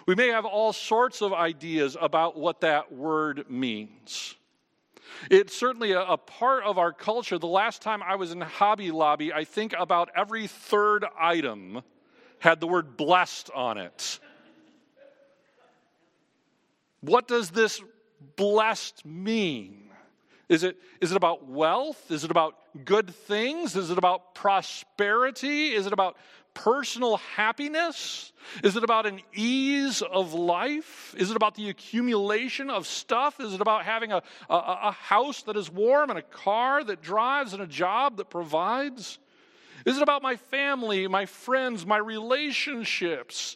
We 0.08 0.16
may 0.16 0.30
have 0.30 0.46
all 0.46 0.74
sorts 0.74 1.22
of 1.22 1.34
ideas 1.34 1.96
about 2.00 2.36
what 2.36 2.62
that 2.62 2.92
word 2.92 3.50
means. 3.50 4.36
It's 5.30 5.56
certainly 5.56 5.92
a, 5.92 6.02
a, 6.02 6.18
part 6.18 6.64
of 6.64 6.78
our 6.78 6.92
culture. 6.92 7.38
The 7.38 7.48
last 7.48 7.82
time 7.82 8.02
I 8.02 8.16
was 8.16 8.32
in 8.32 8.42
Hobby 8.42 8.90
Lobby, 8.90 9.34
I 9.34 9.44
think 9.44 9.74
about 9.78 10.10
every 10.16 10.48
third 10.48 11.06
item 11.20 11.82
had 12.40 12.60
the 12.60 12.68
word 12.68 12.96
blessed 12.98 13.52
on 13.54 13.78
it. 13.78 14.20
What 17.02 17.28
does 17.28 17.52
this 17.52 17.82
blessed 18.36 19.06
mean? 19.06 19.90
Is 20.48 20.64
it, 20.64 20.78
is 21.00 21.12
it 21.12 21.18
about 21.18 21.48
wealth? 21.48 22.10
Is 22.10 22.24
it 22.24 22.32
about 22.32 22.56
good 22.84 23.14
things? 23.14 23.76
Is 23.76 23.92
it 23.92 23.98
about 24.00 24.34
prosperity? 24.34 25.74
Is 25.74 25.86
it 25.86 25.94
about 25.94 26.18
personal 26.56 27.18
happiness? 27.18 28.34
Is 28.64 28.76
it 28.76 28.84
about 28.84 29.06
an 29.06 29.22
ease 29.34 30.02
of 30.02 30.34
life? 30.34 31.14
Is 31.18 31.30
it 31.30 31.38
about 31.38 31.56
the 31.56 31.70
accumulation 31.70 32.70
of 32.70 32.88
stuff? 32.88 33.40
Is 33.40 33.54
it 33.54 33.62
about 33.62 33.86
having 33.86 34.12
a, 34.12 34.24
a, 34.50 34.56
a, 34.56 34.92
house 34.92 35.44
that 35.44 35.56
is 35.56 35.70
warm 35.70 36.10
and 36.10 36.18
a 36.18 36.24
car 36.24 36.84
that 36.84 37.02
drives 37.02 37.54
and 37.54 37.62
a 37.62 37.68
job 37.68 38.18
that 38.18 38.30
provides? 38.30 39.20
Is 39.86 39.98
it 39.98 40.04
about 40.04 40.22
my 40.22 40.36
family, 40.36 41.08
my 41.08 41.26
friends, 41.26 41.86
my 41.86 41.98
relationships? 41.98 43.56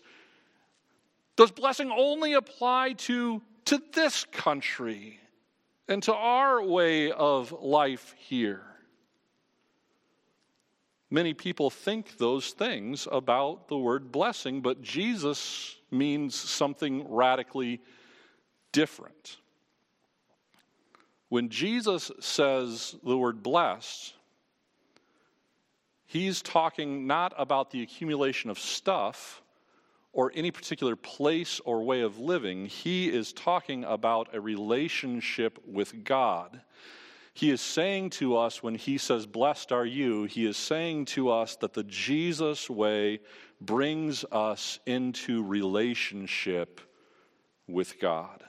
Does 1.36 1.52
blessing 1.52 1.92
only 1.92 2.34
apply 2.34 2.94
to, 2.94 3.42
to 3.66 3.82
this 3.94 4.26
country 4.26 5.20
and 5.88 6.02
to 6.04 6.14
our 6.14 6.64
way 6.64 7.12
of 7.12 7.52
life 7.52 8.16
here? 8.18 8.64
Many 11.14 11.36
people 11.36 11.70
think 11.70 12.18
those 12.18 12.54
things 12.54 13.08
about 13.12 13.68
the 13.68 13.78
word 13.78 14.12
blessing, 14.12 14.62
but 14.62 14.82
Jesus 14.82 15.76
means 15.92 16.34
something 16.34 17.06
radically 17.08 17.82
different. 18.72 19.38
When 21.30 21.50
Jesus 21.50 22.12
says 22.20 22.96
the 23.04 23.16
word 23.16 23.44
blessed, 23.44 24.16
he's 26.08 26.42
talking 26.42 27.06
not 27.06 27.36
about 27.38 27.70
the 27.70 27.84
accumulation 27.84 28.50
of 28.50 28.58
stuff 28.58 29.43
or 30.14 30.32
any 30.36 30.52
particular 30.52 30.96
place 30.96 31.60
or 31.66 31.84
way 31.84 32.02
of 32.02 32.20
living. 32.20 32.68
He 32.68 33.10
is 33.10 33.34
talking 33.34 33.84
about 33.84 34.34
a 34.34 34.40
relationship 34.40 35.60
with 35.66 36.04
God. 36.04 36.62
He 37.34 37.50
is 37.50 37.62
saying 37.62 38.12
to 38.12 38.38
us 38.38 38.62
when 38.62 38.76
he 38.76 39.00
says, 39.00 39.26
Blessed 39.26 39.72
are 39.72 39.86
you, 39.86 40.26
he 40.26 40.46
is 40.46 40.56
saying 40.56 41.06
to 41.06 41.32
us 41.32 41.56
that 41.58 41.74
the 41.74 41.84
Jesus 41.84 42.70
way 42.70 43.22
brings 43.60 44.24
us 44.32 44.80
into 44.86 45.44
relationship 45.44 46.80
with 47.68 48.00
God. 48.00 48.44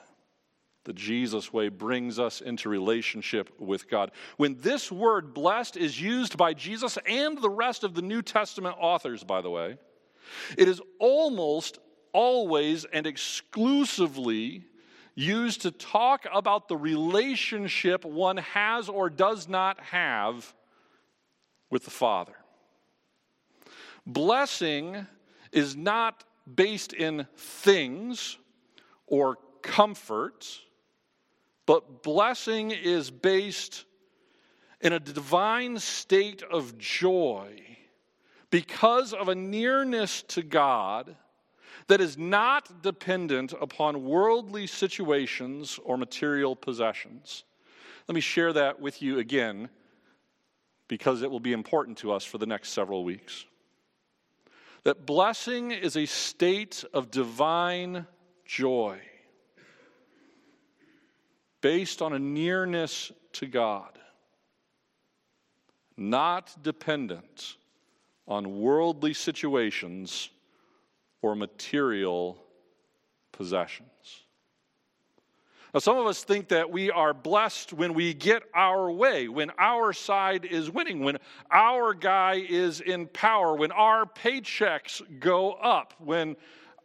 The 0.83 0.93
Jesus 0.93 1.51
way 1.51 1.69
brings 1.69 2.19
us 2.19 2.41
into 2.41 2.69
relationship 2.69 3.49
with 3.59 3.89
God. 3.89 4.11
When 4.37 4.55
this 4.59 4.91
word 4.91 5.33
blessed 5.33 5.77
is 5.77 5.99
used 5.99 6.37
by 6.37 6.53
Jesus 6.53 6.99
and 7.07 7.41
the 7.41 7.49
rest 7.49 7.83
of 7.83 7.95
the 7.95 8.03
New 8.03 8.21
Testament 8.21 8.75
authors, 8.79 9.23
by 9.23 9.41
the 9.41 9.49
way, 9.49 9.79
it 10.57 10.67
is 10.67 10.81
almost 10.99 11.79
always 12.13 12.85
and 12.85 13.05
exclusively 13.05 14.63
used 15.15 15.61
to 15.61 15.71
talk 15.71 16.25
about 16.33 16.67
the 16.67 16.77
relationship 16.77 18.05
one 18.05 18.37
has 18.37 18.89
or 18.89 19.09
does 19.09 19.47
not 19.47 19.79
have 19.81 20.53
with 21.69 21.85
the 21.85 21.91
Father. 21.91 22.35
Blessing 24.05 25.07
is 25.51 25.75
not 25.75 26.23
based 26.53 26.93
in 26.93 27.27
things 27.35 28.37
or 29.07 29.37
comfort, 29.61 30.45
but 31.65 32.03
blessing 32.03 32.71
is 32.71 33.09
based 33.09 33.85
in 34.81 34.93
a 34.93 34.99
divine 34.99 35.79
state 35.79 36.43
of 36.43 36.77
joy 36.77 37.61
because 38.55 39.11
of 39.11 39.27
a 39.27 39.35
nearness 39.35 40.21
to 40.21 40.41
God 40.41 41.13
that 41.87 41.99
is 41.99 42.17
not 42.17 42.81
dependent 42.81 43.51
upon 43.59 44.05
worldly 44.05 44.65
situations 44.65 45.77
or 45.83 45.97
material 45.97 46.55
possessions. 46.55 47.43
Let 48.07 48.15
me 48.15 48.21
share 48.21 48.53
that 48.53 48.79
with 48.79 49.01
you 49.01 49.19
again 49.19 49.67
because 50.87 51.21
it 51.21 51.29
will 51.29 51.41
be 51.41 51.51
important 51.51 51.97
to 51.97 52.13
us 52.13 52.23
for 52.23 52.37
the 52.37 52.45
next 52.45 52.69
several 52.69 53.03
weeks. 53.03 53.43
That 54.85 55.05
blessing 55.05 55.71
is 55.71 55.97
a 55.97 56.05
state 56.05 56.85
of 56.93 57.11
divine 57.11 58.07
joy 58.45 59.01
based 61.59 62.01
on 62.01 62.13
a 62.13 62.19
nearness 62.19 63.11
to 63.33 63.47
God, 63.47 63.99
not 65.97 66.55
dependent 66.63 67.57
on 68.27 68.59
worldly 68.59 69.13
situations 69.13 70.29
or 71.21 71.35
material 71.35 72.37
possessions. 73.31 73.89
Now, 75.73 75.79
some 75.79 75.97
of 75.97 76.07
us 76.07 76.23
think 76.23 76.47
that 76.49 76.71
we 76.71 76.89
are 76.89 77.13
blessed 77.13 77.73
when 77.73 77.93
we 77.93 78.13
get 78.13 78.43
our 78.53 78.89
way, 78.89 79.27
when 79.27 79.51
our 79.57 79.91
side 79.91 80.45
is 80.45 80.71
winning, 80.71 81.03
when 81.03 81.17
our 81.51 81.93
guy 81.93 82.35
is 82.35 82.79
in 82.79 83.07
power, 83.07 83.55
when 83.55 83.73
our 83.73 84.05
paychecks 84.05 85.01
go 85.19 85.51
up, 85.51 85.93
when 85.99 86.37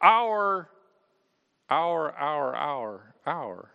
our, 0.02 0.68
our, 1.68 2.10
our, 2.12 2.56
our, 2.56 3.14
our 3.26 3.70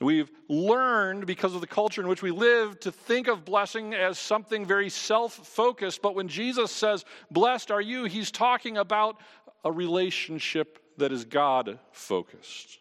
We've 0.00 0.30
learned, 0.48 1.26
because 1.26 1.54
of 1.54 1.60
the 1.60 1.66
culture 1.66 2.00
in 2.00 2.06
which 2.06 2.22
we 2.22 2.30
live, 2.30 2.78
to 2.80 2.92
think 2.92 3.26
of 3.26 3.44
blessing 3.44 3.94
as 3.94 4.18
something 4.18 4.64
very 4.64 4.90
self 4.90 5.34
focused. 5.34 6.02
But 6.02 6.14
when 6.14 6.28
Jesus 6.28 6.70
says, 6.70 7.04
Blessed 7.30 7.72
are 7.72 7.80
you, 7.80 8.04
he's 8.04 8.30
talking 8.30 8.76
about 8.76 9.16
a 9.64 9.72
relationship 9.72 10.78
that 10.98 11.10
is 11.10 11.24
God 11.24 11.80
focused. 11.90 12.78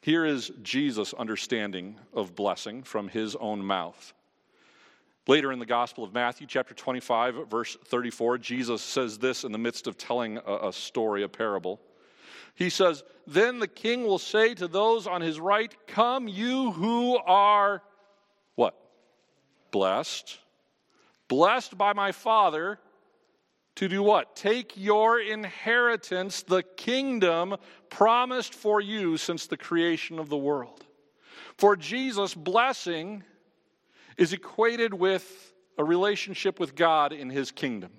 Here 0.00 0.24
is 0.24 0.50
Jesus' 0.62 1.14
understanding 1.14 1.98
of 2.12 2.34
blessing 2.34 2.82
from 2.82 3.08
his 3.08 3.36
own 3.36 3.64
mouth. 3.64 4.14
Later 5.28 5.50
in 5.50 5.58
the 5.58 5.66
Gospel 5.66 6.04
of 6.04 6.12
Matthew, 6.12 6.46
chapter 6.46 6.74
25, 6.74 7.48
verse 7.48 7.76
34, 7.86 8.38
Jesus 8.38 8.82
says 8.82 9.18
this 9.18 9.42
in 9.42 9.50
the 9.50 9.58
midst 9.58 9.88
of 9.88 9.98
telling 9.98 10.38
a, 10.38 10.68
a 10.68 10.72
story, 10.72 11.24
a 11.24 11.28
parable. 11.28 11.80
He 12.56 12.70
says, 12.70 13.04
Then 13.26 13.60
the 13.60 13.68
king 13.68 14.04
will 14.04 14.18
say 14.18 14.54
to 14.54 14.66
those 14.66 15.06
on 15.06 15.20
his 15.20 15.38
right, 15.38 15.72
Come, 15.86 16.26
you 16.26 16.72
who 16.72 17.16
are 17.18 17.82
what? 18.56 18.74
Blessed. 19.70 20.38
Blessed 21.28 21.78
by 21.78 21.92
my 21.92 22.12
Father 22.12 22.78
to 23.76 23.88
do 23.88 24.02
what? 24.02 24.34
Take 24.34 24.72
your 24.76 25.20
inheritance, 25.20 26.42
the 26.42 26.62
kingdom 26.62 27.56
promised 27.90 28.54
for 28.54 28.80
you 28.80 29.18
since 29.18 29.46
the 29.46 29.58
creation 29.58 30.18
of 30.18 30.30
the 30.30 30.36
world. 30.36 30.84
For 31.58 31.76
Jesus, 31.76 32.34
blessing 32.34 33.22
is 34.16 34.32
equated 34.32 34.94
with 34.94 35.52
a 35.76 35.84
relationship 35.84 36.58
with 36.58 36.74
God 36.74 37.12
in 37.12 37.28
his 37.28 37.50
kingdom. 37.50 37.92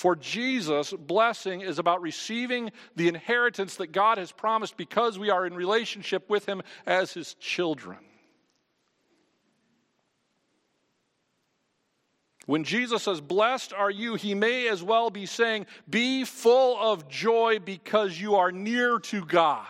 For 0.00 0.16
Jesus, 0.16 0.94
blessing 0.94 1.60
is 1.60 1.78
about 1.78 2.00
receiving 2.00 2.70
the 2.96 3.08
inheritance 3.08 3.76
that 3.76 3.92
God 3.92 4.16
has 4.16 4.32
promised 4.32 4.78
because 4.78 5.18
we 5.18 5.28
are 5.28 5.44
in 5.44 5.52
relationship 5.52 6.30
with 6.30 6.46
Him 6.46 6.62
as 6.86 7.12
His 7.12 7.34
children. 7.34 7.98
When 12.46 12.64
Jesus 12.64 13.02
says, 13.02 13.20
Blessed 13.20 13.74
are 13.74 13.90
you, 13.90 14.14
he 14.14 14.34
may 14.34 14.68
as 14.68 14.82
well 14.82 15.10
be 15.10 15.26
saying, 15.26 15.66
Be 15.86 16.24
full 16.24 16.78
of 16.80 17.06
joy 17.06 17.58
because 17.62 18.18
you 18.18 18.36
are 18.36 18.50
near 18.50 19.00
to 19.00 19.22
God. 19.26 19.66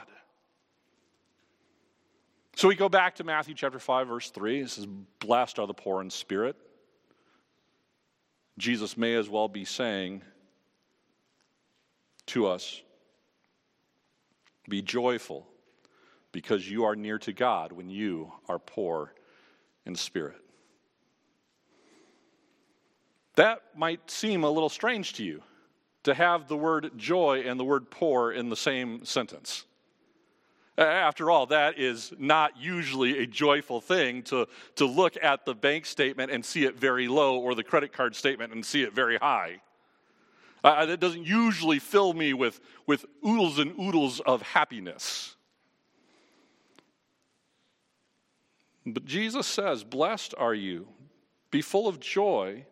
So 2.54 2.68
we 2.68 2.76
go 2.76 2.88
back 2.88 3.16
to 3.16 3.25
Matthew 3.25 3.56
chapter 3.56 3.80
5, 3.80 4.06
verse 4.06 4.30
3. 4.30 4.60
It 4.60 4.70
says, 4.70 4.87
Blessed 5.18 5.58
are 5.58 5.66
the 5.66 5.75
poor 5.75 6.00
in 6.00 6.08
spirit. 6.08 6.54
Jesus 8.60 8.96
may 8.96 9.14
as 9.14 9.28
well 9.28 9.48
be 9.48 9.64
saying 9.64 10.22
to 12.26 12.46
us 12.46 12.82
Be 14.68 14.82
joyful 14.82 15.46
because 16.30 16.70
you 16.70 16.84
are 16.84 16.94
near 16.94 17.18
to 17.20 17.32
God 17.32 17.72
when 17.72 17.90
you 17.90 18.30
are 18.48 18.58
poor 18.58 19.14
in 19.86 19.96
spirit. 19.96 20.36
That 23.36 23.62
might 23.74 24.10
seem 24.10 24.44
a 24.44 24.50
little 24.50 24.68
strange 24.68 25.14
to 25.14 25.24
you 25.24 25.42
to 26.02 26.14
have 26.14 26.46
the 26.46 26.56
word 26.56 26.90
joy 26.96 27.42
and 27.46 27.58
the 27.58 27.64
word 27.64 27.90
poor 27.90 28.30
in 28.30 28.50
the 28.50 28.56
same 28.56 29.04
sentence. 29.04 29.64
After 30.80 31.30
all, 31.30 31.44
that 31.46 31.78
is 31.78 32.10
not 32.18 32.56
usually 32.58 33.18
a 33.18 33.26
joyful 33.26 33.82
thing 33.82 34.22
to, 34.25 34.49
to 34.76 34.87
look 34.87 35.14
at 35.22 35.44
the 35.44 35.54
bank 35.54 35.84
statement 35.84 36.32
and 36.32 36.42
see 36.42 36.64
it 36.64 36.75
very 36.78 37.06
low 37.06 37.38
or 37.38 37.54
the 37.54 37.62
credit 37.62 37.92
card 37.92 38.16
statement 38.16 38.54
and 38.54 38.64
see 38.64 38.82
it 38.82 38.94
very 38.94 39.18
high. 39.18 39.60
Uh, 40.64 40.87
that 40.87 40.99
doesn't 40.99 41.25
usually 41.25 41.78
fill 41.78 42.14
me 42.14 42.32
with, 42.32 42.60
with 42.87 43.04
oodles 43.26 43.58
and 43.58 43.78
oodles 43.78 44.20
of 44.20 44.40
happiness. 44.40 45.37
But 48.87 49.04
Jesus 49.04 49.46
says, 49.46 49.84
Blessed 49.84 50.34
are 50.38 50.54
you, 50.54 50.88
be 51.50 51.60
full 51.60 51.88
of 51.88 52.00
joy, 52.00 52.64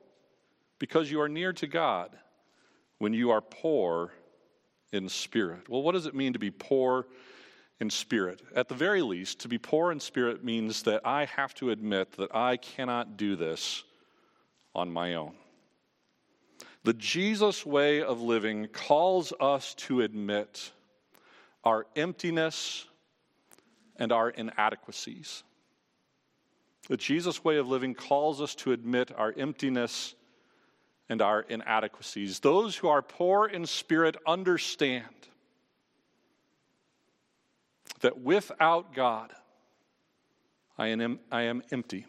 because 0.79 1.11
you 1.11 1.21
are 1.21 1.29
near 1.29 1.53
to 1.53 1.67
God 1.67 2.17
when 2.99 3.12
you 3.12 3.31
are 3.31 3.43
poor 3.43 4.12
in 4.93 5.11
spirit. 5.11 5.69
Well, 5.69 5.83
what 5.83 5.93
does 5.93 6.07
it 6.07 6.15
mean 6.15 6.33
to 6.33 6.38
be 6.38 6.50
poor 6.50 7.07
in 7.81 7.91
spirit? 7.91 8.43
At 8.55 8.69
the 8.69 8.75
very 8.75 9.03
least, 9.03 9.41
to 9.41 9.49
be 9.49 9.59
poor 9.59 9.93
in 9.93 10.01
spirit 10.01 10.45
means 10.45 10.83
that 10.83 11.03
I 11.05 11.27
have 11.27 11.55
to 11.55 11.71
admit 11.71 12.13
that 12.13 12.35
I 12.35 12.57
cannot 12.57 13.17
do 13.17 13.37
this 13.37 13.85
on 14.75 14.91
my 14.91 15.15
own. 15.15 15.35
The 16.85 16.95
Jesus 16.95 17.67
way 17.67 18.03
of 18.03 18.21
living 18.21 18.69
calls 18.69 19.33
us 19.41 19.75
to 19.75 20.01
admit 20.01 20.73
our 21.65 21.87
emptiness 21.97 22.87
and 23.97 24.13
our 24.13 24.31
inadequacies. 24.31 25.43
The 26.89 26.97
Jesus 26.97 27.45
way 27.45 27.59
of 27.59 27.69
living 27.69 27.95
calls 27.95 28.41
us 28.41 28.55
to 28.57 28.73
admit 28.73 29.11
our 29.15 29.35
emptiness 29.37 30.15
and 31.09 31.21
our 31.21 31.43
inadequacies. 31.43 32.41
Those 32.41 32.77
who 32.77 32.89
are 32.89 33.03
poor 33.03 33.47
in 33.47 33.67
spirit 33.67 34.17
understand 34.27 35.05
that 38.00 38.21
without 38.21 38.95
God, 38.95 39.33
I 40.76 40.88
am, 40.88 41.19
I 41.31 41.43
am 41.43 41.62
empty. 41.73 42.07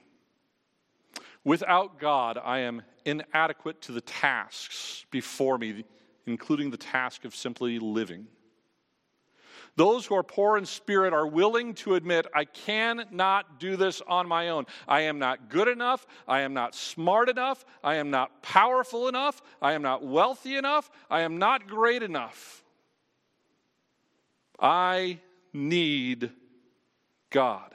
Without 1.44 2.00
God, 2.00 2.38
I 2.38 2.60
am 2.60 2.84
inadequate 3.06 3.82
to 3.84 3.92
the 3.92 4.02
tasks 4.02 5.06
before 5.10 5.58
me, 5.58 5.84
including 6.26 6.70
the 6.70 6.78
task 6.78 7.26
of 7.26 7.36
simply 7.36 7.80
living. 7.80 8.28
Those 9.76 10.06
who 10.06 10.16
are 10.16 10.24
poor 10.24 10.58
in 10.58 10.66
spirit 10.66 11.14
are 11.14 11.26
willing 11.26 11.74
to 11.76 11.96
admit, 11.96 12.28
I 12.36 12.44
cannot 12.44 13.60
do 13.60 13.78
this 13.78 14.02
on 14.08 14.28
my 14.28 14.50
own. 14.50 14.66
I 14.88 15.02
am 15.02 15.20
not 15.20 15.50
good 15.50 15.70
enough. 15.70 16.06
I 16.28 16.42
am 16.42 16.54
not 16.54 16.76
smart 16.76 17.30
enough. 17.30 17.64
I 17.84 17.96
am 17.96 18.10
not 18.10 18.44
powerful 18.44 19.08
enough. 19.08 19.42
I 19.62 19.74
am 19.74 19.82
not 19.82 20.06
wealthy 20.06 20.58
enough. 20.58 20.90
I 21.10 21.22
am 21.22 21.38
not 21.38 21.68
great 21.68 22.04
enough. 22.04 22.64
I 24.60 25.20
need 25.54 26.32
God. 27.30 27.74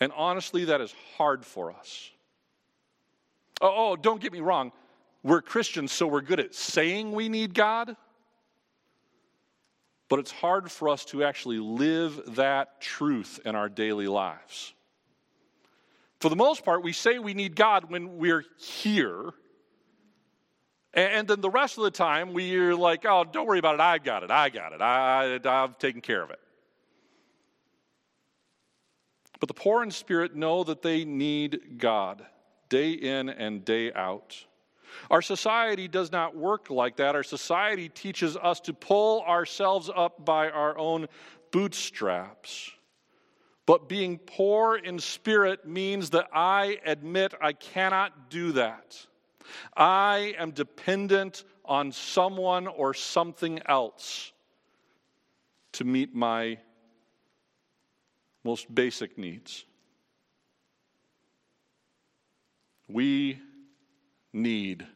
And 0.00 0.12
honestly, 0.16 0.66
that 0.66 0.80
is 0.80 0.94
hard 1.16 1.44
for 1.44 1.72
us. 1.72 2.10
Oh, 3.60 3.92
oh, 3.92 3.96
don't 3.96 4.20
get 4.20 4.32
me 4.32 4.40
wrong. 4.40 4.72
We're 5.22 5.42
Christians, 5.42 5.92
so 5.92 6.06
we're 6.06 6.22
good 6.22 6.40
at 6.40 6.54
saying 6.54 7.12
we 7.12 7.28
need 7.28 7.54
God 7.54 7.96
but 10.10 10.18
it's 10.18 10.32
hard 10.32 10.70
for 10.70 10.88
us 10.88 11.04
to 11.06 11.22
actually 11.24 11.60
live 11.60 12.34
that 12.34 12.80
truth 12.80 13.38
in 13.44 13.54
our 13.54 13.68
daily 13.68 14.08
lives. 14.08 14.74
For 16.18 16.28
the 16.28 16.36
most 16.36 16.64
part, 16.64 16.82
we 16.82 16.92
say 16.92 17.20
we 17.20 17.32
need 17.32 17.54
God 17.54 17.90
when 17.90 18.18
we're 18.18 18.44
here. 18.58 19.30
And 20.92 21.28
then 21.28 21.40
the 21.40 21.50
rest 21.50 21.78
of 21.78 21.84
the 21.84 21.90
time, 21.90 22.32
we're 22.32 22.74
like, 22.74 23.04
oh, 23.04 23.24
don't 23.24 23.46
worry 23.46 23.60
about 23.60 23.76
it. 23.76 23.80
I 23.80 23.98
got 23.98 24.24
it. 24.24 24.30
I 24.30 24.48
got 24.48 24.72
it. 24.72 24.82
I, 24.82 25.38
I've 25.44 25.78
taken 25.78 26.00
care 26.00 26.22
of 26.22 26.30
it. 26.30 26.40
But 29.38 29.48
the 29.48 29.54
poor 29.54 29.82
in 29.82 29.90
spirit 29.90 30.34
know 30.34 30.64
that 30.64 30.82
they 30.82 31.04
need 31.04 31.78
God 31.78 32.26
day 32.68 32.90
in 32.90 33.28
and 33.28 33.64
day 33.64 33.92
out. 33.92 34.36
Our 35.10 35.22
society 35.22 35.88
does 35.88 36.12
not 36.12 36.36
work 36.36 36.70
like 36.70 36.96
that. 36.96 37.14
Our 37.14 37.22
society 37.22 37.88
teaches 37.88 38.36
us 38.36 38.60
to 38.60 38.74
pull 38.74 39.22
ourselves 39.22 39.90
up 39.94 40.24
by 40.24 40.50
our 40.50 40.76
own 40.76 41.06
bootstraps. 41.52 42.70
But 43.64 43.88
being 43.88 44.18
poor 44.18 44.76
in 44.76 44.98
spirit 44.98 45.66
means 45.66 46.10
that 46.10 46.28
I 46.32 46.78
admit 46.84 47.34
I 47.40 47.52
cannot 47.52 48.28
do 48.28 48.52
that. 48.52 49.06
I 49.76 50.34
am 50.38 50.50
dependent 50.50 51.44
on 51.64 51.92
someone 51.92 52.66
or 52.66 52.94
something 52.94 53.60
else 53.66 54.32
to 55.72 55.84
meet 55.84 56.14
my 56.14 56.58
most 58.44 58.72
basic 58.74 59.18
needs. 59.18 59.64
We 62.88 63.38
need 64.32 64.86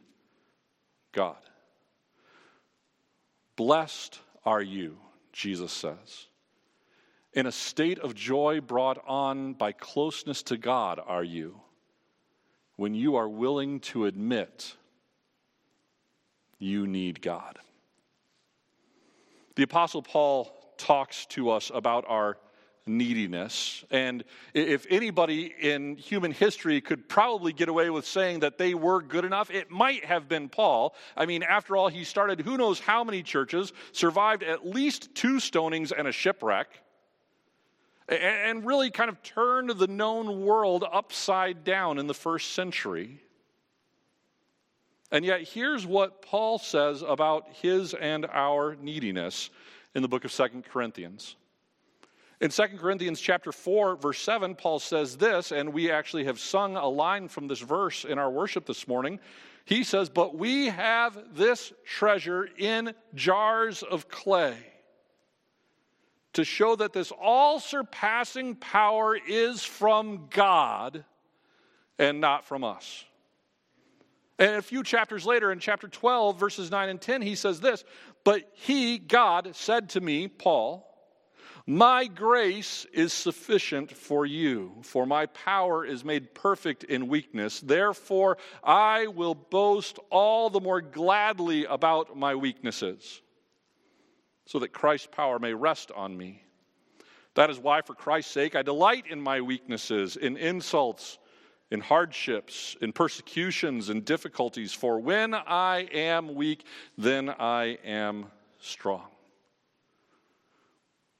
God. 1.11 1.37
Blessed 3.55 4.19
are 4.43 4.61
you, 4.61 4.97
Jesus 5.31 5.71
says. 5.71 6.27
In 7.33 7.45
a 7.45 7.51
state 7.51 7.99
of 7.99 8.15
joy 8.15 8.61
brought 8.61 9.01
on 9.07 9.53
by 9.53 9.71
closeness 9.71 10.43
to 10.43 10.57
God 10.57 10.99
are 11.05 11.23
you, 11.23 11.61
when 12.75 12.93
you 12.93 13.15
are 13.15 13.29
willing 13.29 13.79
to 13.79 14.05
admit 14.05 14.75
you 16.59 16.87
need 16.87 17.21
God. 17.21 17.59
The 19.55 19.63
Apostle 19.63 20.01
Paul 20.01 20.51
talks 20.77 21.25
to 21.27 21.49
us 21.49 21.71
about 21.73 22.05
our 22.07 22.37
neediness. 22.87 23.83
And 23.89 24.23
if 24.53 24.85
anybody 24.89 25.53
in 25.59 25.95
human 25.95 26.31
history 26.31 26.81
could 26.81 27.09
probably 27.09 27.51
get 27.51 27.67
away 27.69 27.89
with 27.89 28.05
saying 28.05 28.41
that 28.41 28.57
they 28.57 28.73
were 28.73 29.01
good 29.01 29.25
enough, 29.25 29.49
it 29.49 29.71
might 29.71 30.05
have 30.05 30.27
been 30.27 30.49
Paul. 30.49 30.93
I 31.17 31.25
mean, 31.25 31.41
after 31.41 31.75
all, 31.75 31.87
he 31.87 32.03
started 32.03 32.41
who 32.41 32.57
knows 32.57 32.79
how 32.79 33.03
many 33.03 33.23
churches, 33.23 33.73
survived 33.91 34.43
at 34.43 34.67
least 34.67 35.15
two 35.15 35.37
stonings 35.37 35.91
and 35.97 36.07
a 36.07 36.11
shipwreck, 36.11 36.67
and 38.07 38.65
really 38.65 38.91
kind 38.91 39.09
of 39.09 39.21
turned 39.23 39.69
the 39.71 39.87
known 39.87 40.41
world 40.41 40.83
upside 40.91 41.63
down 41.63 41.97
in 41.97 42.07
the 42.07 42.13
first 42.13 42.53
century. 42.53 43.19
And 45.11 45.23
yet, 45.23 45.41
here's 45.41 45.85
what 45.85 46.21
Paul 46.21 46.57
says 46.57 47.01
about 47.01 47.47
his 47.61 47.93
and 47.93 48.25
our 48.25 48.75
neediness 48.75 49.49
in 49.93 50.01
the 50.01 50.07
book 50.07 50.25
of 50.25 50.31
Second 50.31 50.65
Corinthians. 50.65 51.35
In 52.41 52.51
2 52.51 52.63
Corinthians 52.77 53.21
chapter 53.21 53.53
4 53.53 53.95
verse 53.95 54.19
7 54.19 54.55
Paul 54.55 54.79
says 54.79 55.15
this 55.15 55.53
and 55.53 55.71
we 55.71 55.89
actually 55.89 56.25
have 56.25 56.37
sung 56.37 56.75
a 56.75 56.85
line 56.85 57.29
from 57.29 57.47
this 57.47 57.61
verse 57.61 58.03
in 58.03 58.19
our 58.19 58.29
worship 58.29 58.65
this 58.65 58.89
morning. 58.89 59.21
He 59.63 59.85
says, 59.85 60.09
"But 60.09 60.35
we 60.35 60.65
have 60.67 61.17
this 61.33 61.71
treasure 61.85 62.49
in 62.57 62.93
jars 63.13 63.83
of 63.83 64.09
clay 64.09 64.74
to 66.35 66.45
show 66.45 66.75
that 66.77 66.93
this 66.93 67.11
all 67.11 67.59
surpassing 67.59 68.55
power 68.55 69.15
is 69.15 69.63
from 69.65 70.27
God 70.29 71.03
and 71.99 72.21
not 72.21 72.45
from 72.45 72.63
us." 72.63 73.03
And 74.37 74.55
a 74.55 74.61
few 74.61 74.83
chapters 74.83 75.25
later, 75.25 75.51
in 75.51 75.59
chapter 75.59 75.87
12, 75.87 76.37
verses 76.37 76.69
9 76.69 76.89
and 76.89 77.01
10, 77.01 77.21
he 77.21 77.35
says 77.35 77.61
this 77.61 77.83
But 78.23 78.49
he, 78.53 78.97
God, 78.97 79.55
said 79.55 79.89
to 79.91 80.01
me, 80.01 80.27
Paul, 80.27 80.91
my 81.67 82.05
grace 82.05 82.85
is 82.93 83.11
sufficient 83.11 83.91
for 83.91 84.25
you, 84.25 84.73
for 84.83 85.07
my 85.07 85.25
power 85.27 85.83
is 85.83 86.05
made 86.05 86.35
perfect 86.35 86.83
in 86.83 87.07
weakness. 87.07 87.59
Therefore, 87.59 88.37
I 88.63 89.07
will 89.07 89.33
boast 89.33 89.97
all 90.11 90.51
the 90.51 90.59
more 90.59 90.81
gladly 90.81 91.65
about 91.65 92.15
my 92.15 92.35
weaknesses, 92.35 93.21
so 94.45 94.59
that 94.59 94.73
Christ's 94.73 95.07
power 95.11 95.39
may 95.39 95.53
rest 95.53 95.91
on 95.95 96.15
me. 96.15 96.41
That 97.33 97.49
is 97.49 97.59
why, 97.59 97.81
for 97.81 97.93
Christ's 97.93 98.31
sake, 98.31 98.55
I 98.55 98.61
delight 98.61 99.05
in 99.09 99.19
my 99.19 99.41
weaknesses, 99.41 100.15
in 100.15 100.37
insults, 100.37 101.17
in 101.71 101.81
hardships, 101.81 102.77
in 102.81 102.93
persecutions, 102.93 103.89
in 103.89 104.01
difficulties. 104.01 104.71
For 104.71 104.99
when 104.99 105.33
I 105.33 105.87
am 105.91 106.35
weak, 106.35 106.65
then 106.97 107.29
I 107.29 107.77
am 107.83 108.27
strong. 108.59 109.07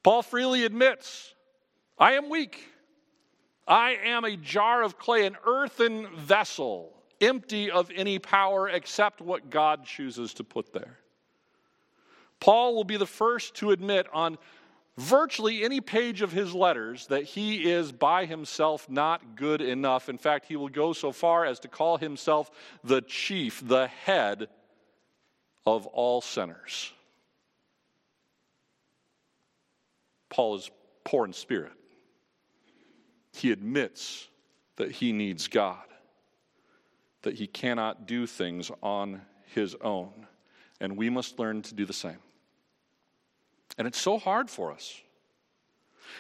Paul 0.04 0.22
freely 0.22 0.66
admits, 0.66 1.34
I 1.98 2.14
am 2.14 2.30
weak. 2.30 2.70
I 3.68 3.98
am 4.04 4.24
a 4.24 4.38
jar 4.38 4.84
of 4.84 5.00
clay, 5.00 5.26
an 5.26 5.36
earthen 5.46 6.16
vessel, 6.16 6.94
empty 7.20 7.72
of 7.72 7.90
any 7.96 8.20
power 8.20 8.70
except 8.70 9.20
what 9.20 9.50
God 9.50 9.84
chooses 9.84 10.36
to 10.36 10.44
put 10.44 10.72
there. 10.72 11.00
Paul 12.40 12.76
will 12.76 12.84
be 12.84 12.98
the 12.98 13.06
first 13.06 13.56
to 13.56 13.72
admit 13.72 14.08
on 14.14 14.38
virtually 14.98 15.64
any 15.64 15.82
page 15.82 16.22
of 16.22 16.32
his 16.32 16.54
letters 16.54 17.08
that 17.08 17.24
he 17.24 17.70
is 17.70 17.92
by 17.92 18.26
himself 18.26 18.90
not 18.90 19.36
good 19.36 19.62
enough. 19.62 20.10
In 20.10 20.18
fact, 20.18 20.46
he 20.46 20.56
will 20.56 20.70
go 20.70 20.94
so 20.94 21.12
far 21.12 21.46
as 21.46 21.60
to 21.62 21.68
call 21.68 21.98
himself 21.98 22.52
the 22.84 23.02
chief, 23.02 23.62
the 23.66 23.88
head 23.88 24.48
of 25.66 25.86
all 25.88 26.22
sinners. 26.22 26.94
Paul 30.30 30.56
is 30.56 30.70
poor 31.04 31.26
in 31.26 31.34
spirit. 31.34 31.74
He 33.34 33.52
admits 33.52 34.28
that 34.78 34.92
he 34.92 35.12
needs 35.12 35.48
God, 35.48 35.86
that 37.22 37.36
he 37.36 37.48
cannot 37.48 38.08
do 38.08 38.28
things 38.28 38.72
on 38.82 39.22
his 39.54 39.76
own, 39.82 40.28
and 40.80 40.98
we 40.98 41.10
must 41.10 41.40
learn 41.40 41.62
to 41.64 41.74
do 41.74 41.86
the 41.86 41.94
same. 41.94 42.18
And 43.78 43.88
it's 43.88 44.00
so 44.00 44.18
hard 44.18 44.50
for 44.50 44.72
us. 44.72 45.02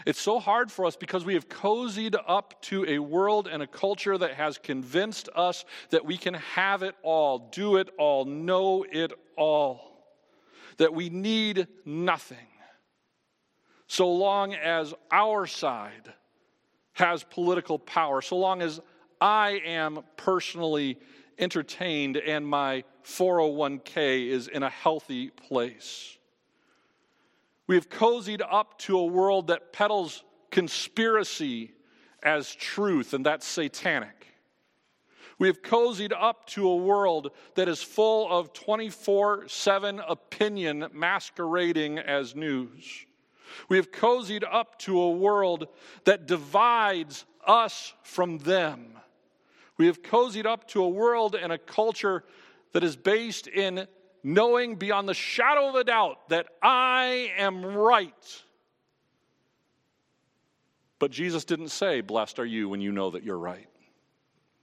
It's 0.05 0.19
so 0.19 0.39
hard 0.39 0.71
for 0.71 0.85
us 0.85 0.95
because 0.95 1.23
we 1.23 1.35
have 1.35 1.47
cozied 1.47 2.15
up 2.27 2.61
to 2.63 2.85
a 2.85 2.99
world 2.99 3.47
and 3.47 3.61
a 3.61 3.67
culture 3.67 4.17
that 4.17 4.33
has 4.33 4.57
convinced 4.57 5.29
us 5.35 5.63
that 5.91 6.05
we 6.05 6.17
can 6.17 6.33
have 6.33 6.83
it 6.83 6.95
all, 7.03 7.49
do 7.51 7.77
it 7.77 7.89
all, 7.97 8.25
know 8.25 8.83
it 8.83 9.13
all, 9.37 10.03
that 10.77 10.93
we 10.93 11.09
need 11.09 11.67
nothing 11.85 12.37
so 13.87 14.11
long 14.11 14.53
as 14.53 14.93
our 15.11 15.45
side 15.45 16.13
has 16.93 17.23
political 17.23 17.77
power, 17.77 18.21
so 18.21 18.37
long 18.37 18.61
as 18.61 18.79
I 19.21 19.61
am 19.65 19.99
personally 20.17 20.97
entertained 21.37 22.17
and 22.17 22.47
my 22.47 22.83
401k 23.03 24.27
is 24.27 24.47
in 24.47 24.63
a 24.63 24.69
healthy 24.69 25.29
place. 25.29 26.17
We 27.67 27.75
have 27.75 27.89
cozied 27.89 28.41
up 28.47 28.77
to 28.79 28.97
a 28.97 29.05
world 29.05 29.47
that 29.47 29.73
peddles 29.73 30.23
conspiracy 30.51 31.71
as 32.21 32.53
truth, 32.53 33.13
and 33.13 33.25
that's 33.25 33.45
satanic. 33.45 34.27
We 35.37 35.47
have 35.47 35.61
cozied 35.61 36.13
up 36.17 36.47
to 36.47 36.67
a 36.67 36.75
world 36.75 37.31
that 37.55 37.67
is 37.67 37.81
full 37.81 38.31
of 38.31 38.53
24 38.53 39.47
7 39.47 39.99
opinion 40.07 40.87
masquerading 40.93 41.99
as 41.99 42.35
news. 42.35 43.05
We 43.67 43.77
have 43.77 43.91
cozied 43.91 44.43
up 44.49 44.79
to 44.79 44.99
a 44.99 45.11
world 45.11 45.67
that 46.05 46.25
divides 46.25 47.25
us 47.45 47.93
from 48.03 48.37
them. 48.39 48.93
We 49.77 49.87
have 49.87 50.01
cozied 50.01 50.45
up 50.45 50.67
to 50.69 50.83
a 50.83 50.89
world 50.89 51.35
and 51.35 51.51
a 51.51 51.57
culture 51.57 52.23
that 52.71 52.83
is 52.83 52.95
based 52.95 53.47
in 53.47 53.87
knowing 54.23 54.75
beyond 54.75 55.07
the 55.07 55.13
shadow 55.13 55.69
of 55.69 55.75
a 55.75 55.83
doubt 55.83 56.29
that 56.29 56.47
I 56.61 57.31
am 57.37 57.65
right. 57.65 58.43
But 60.97 61.11
Jesus 61.11 61.45
didn't 61.45 61.69
say, 61.69 62.01
Blessed 62.01 62.39
are 62.39 62.45
you 62.45 62.69
when 62.69 62.81
you 62.81 62.91
know 62.91 63.11
that 63.11 63.23
you're 63.23 63.37
right. 63.37 63.67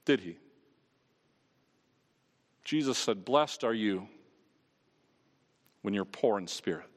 Did 0.04 0.20
he? 0.20 0.38
Jesus 2.64 2.98
said, 2.98 3.24
Blessed 3.24 3.64
are 3.64 3.74
you 3.74 4.08
when 5.82 5.94
you're 5.94 6.04
poor 6.04 6.38
in 6.38 6.46
spirit, 6.46 6.88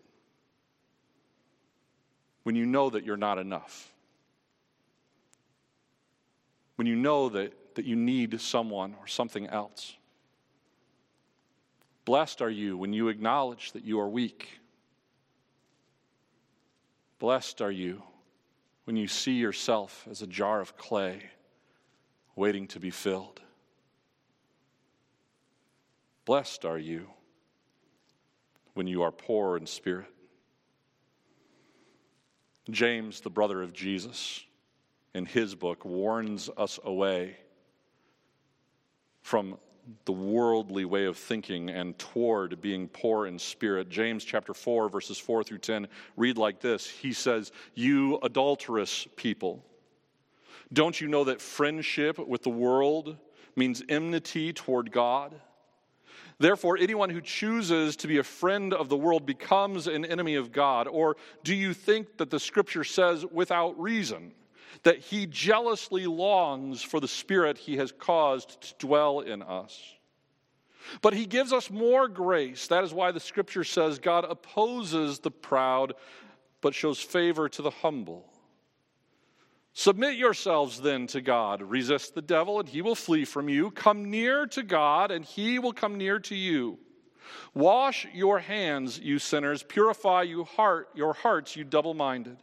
when 2.44 2.56
you 2.56 2.66
know 2.66 2.90
that 2.90 3.04
you're 3.04 3.18
not 3.18 3.38
enough, 3.40 3.92
when 6.76 6.88
you 6.88 6.96
know 6.96 7.30
that, 7.30 7.54
that 7.76 7.86
you 7.86 7.96
need 7.96 8.40
someone 8.42 8.96
or 9.00 9.08
something 9.08 9.48
else. 9.48 9.96
Blessed 12.06 12.42
are 12.42 12.50
you 12.50 12.78
when 12.78 12.94
you 12.94 13.08
acknowledge 13.08 13.72
that 13.72 13.84
you 13.84 14.00
are 14.00 14.10
weak. 14.10 14.60
Blessed 17.20 17.62
are 17.62 17.72
you 17.72 18.04
when 18.84 18.96
you 18.96 19.08
see 19.08 19.34
yourself 19.34 20.08
as 20.10 20.22
a 20.22 20.28
jar 20.28 20.62
of 20.62 20.78
clay 20.78 21.24
waiting 22.36 22.68
to 22.68 22.80
be 22.80 22.92
filled. 22.92 23.42
Blessed 26.26 26.66
are 26.66 26.78
you 26.78 27.08
when 28.74 28.88
you 28.88 29.04
are 29.04 29.12
poor 29.12 29.58
in 29.58 29.66
spirit. 29.66 30.12
James, 32.70 33.22
the 33.22 33.30
brother 33.30 33.62
of 33.62 33.74
Jesus, 33.74 34.44
in 35.14 35.26
his 35.26 35.56
book, 35.56 35.86
warns 35.86 36.50
us 36.58 36.80
away 36.84 37.38
from 39.26 39.58
the 40.06 40.12
worldly 40.12 40.86
way 40.86 41.06
of 41.06 41.18
thinking 41.18 41.72
and 41.72 41.98
toward 41.98 42.62
being 42.62 42.88
poor 42.88 43.26
in 43.26 43.40
spirit. 43.40 43.90
James 43.90 44.24
chapter 44.24 44.54
4 44.54 44.88
verses 44.88 45.18
4 45.18 45.44
through 45.44 45.58
10 45.58 45.88
read 46.16 46.38
like 46.38 46.60
this. 46.60 46.88
He 46.88 47.12
says, 47.12 47.52
"You 47.74 48.20
adulterous 48.22 49.08
people, 49.16 49.66
don't 50.72 51.02
you 51.02 51.08
know 51.08 51.24
that 51.24 51.42
friendship 51.42 52.20
with 52.20 52.44
the 52.44 52.52
world 52.52 53.18
means 53.56 53.82
enmity 53.90 54.54
toward 54.54 54.92
God? 54.92 55.42
Therefore, 56.38 56.78
anyone 56.78 57.10
who 57.10 57.20
chooses 57.20 57.96
to 57.98 58.08
be 58.08 58.20
a 58.20 58.24
friend 58.24 58.76
of 58.76 58.90
the 58.90 58.98
world 58.98 59.26
becomes 59.26 59.88
an 59.88 60.06
enemy 60.06 60.36
of 60.36 60.52
God. 60.52 60.88
Or 60.88 61.18
do 61.44 61.56
you 61.56 61.74
think 61.74 62.18
that 62.18 62.30
the 62.30 62.40
scripture 62.40 62.84
says 62.84 63.26
without 63.26 63.80
reason? 63.82 64.36
That 64.84 65.00
he 65.00 65.26
jealously 65.26 66.06
longs 66.06 66.82
for 66.82 67.00
the 67.00 67.08
Spirit 67.08 67.58
he 67.58 67.78
has 67.78 67.92
caused 67.92 68.62
to 68.62 68.74
dwell 68.86 69.22
in 69.22 69.42
us. 69.42 69.82
But 71.02 71.14
he 71.14 71.26
gives 71.26 71.52
us 71.52 71.70
more 71.70 72.08
grace. 72.08 72.68
That 72.68 72.84
is 72.84 72.94
why 72.94 73.12
the 73.12 73.20
scripture 73.20 73.64
says 73.64 74.00
God 74.00 74.26
opposes 74.26 75.20
the 75.20 75.32
proud, 75.32 75.94
but 76.62 76.76
shows 76.76 77.00
favor 77.00 77.50
to 77.50 77.62
the 77.62 77.72
humble. 77.72 78.32
Submit 79.74 80.16
yourselves 80.16 80.80
then 80.80 81.06
to 81.08 81.20
God. 81.20 81.62
Resist 81.62 82.16
the 82.16 82.22
devil, 82.22 82.60
and 82.60 82.70
he 82.70 82.82
will 82.82 82.96
flee 82.96 83.26
from 83.26 83.50
you. 83.50 83.72
Come 83.72 84.10
near 84.10 84.46
to 84.48 84.64
God, 84.64 85.12
and 85.12 85.26
he 85.26 85.60
will 85.60 85.74
come 85.74 85.98
near 85.98 86.20
to 86.20 86.36
you. 86.36 86.80
Wash 87.54 88.08
your 88.14 88.40
hands, 88.40 89.00
you 89.00 89.20
sinners. 89.20 89.64
Purify 89.64 90.24
you 90.24 90.46
heart, 90.46 90.90
your 90.96 91.14
hearts, 91.14 91.56
you 91.56 91.66
double 91.66 91.94
minded. 91.94 92.38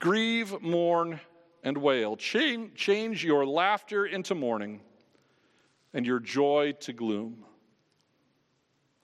Grieve, 0.00 0.60
mourn, 0.60 1.20
and 1.64 1.78
wail. 1.78 2.14
Change, 2.16 2.74
change 2.74 3.24
your 3.24 3.44
laughter 3.44 4.06
into 4.06 4.34
mourning 4.34 4.80
and 5.94 6.06
your 6.06 6.20
joy 6.20 6.74
to 6.80 6.92
gloom. 6.92 7.44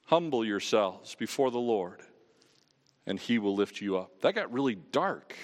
Humble 0.06 0.44
yourselves 0.44 1.14
before 1.14 1.50
the 1.50 1.58
Lord, 1.58 2.02
and 3.06 3.18
he 3.18 3.38
will 3.38 3.54
lift 3.54 3.80
you 3.80 3.96
up. 3.96 4.20
That 4.20 4.34
got 4.34 4.52
really 4.52 4.74
dark 4.74 5.34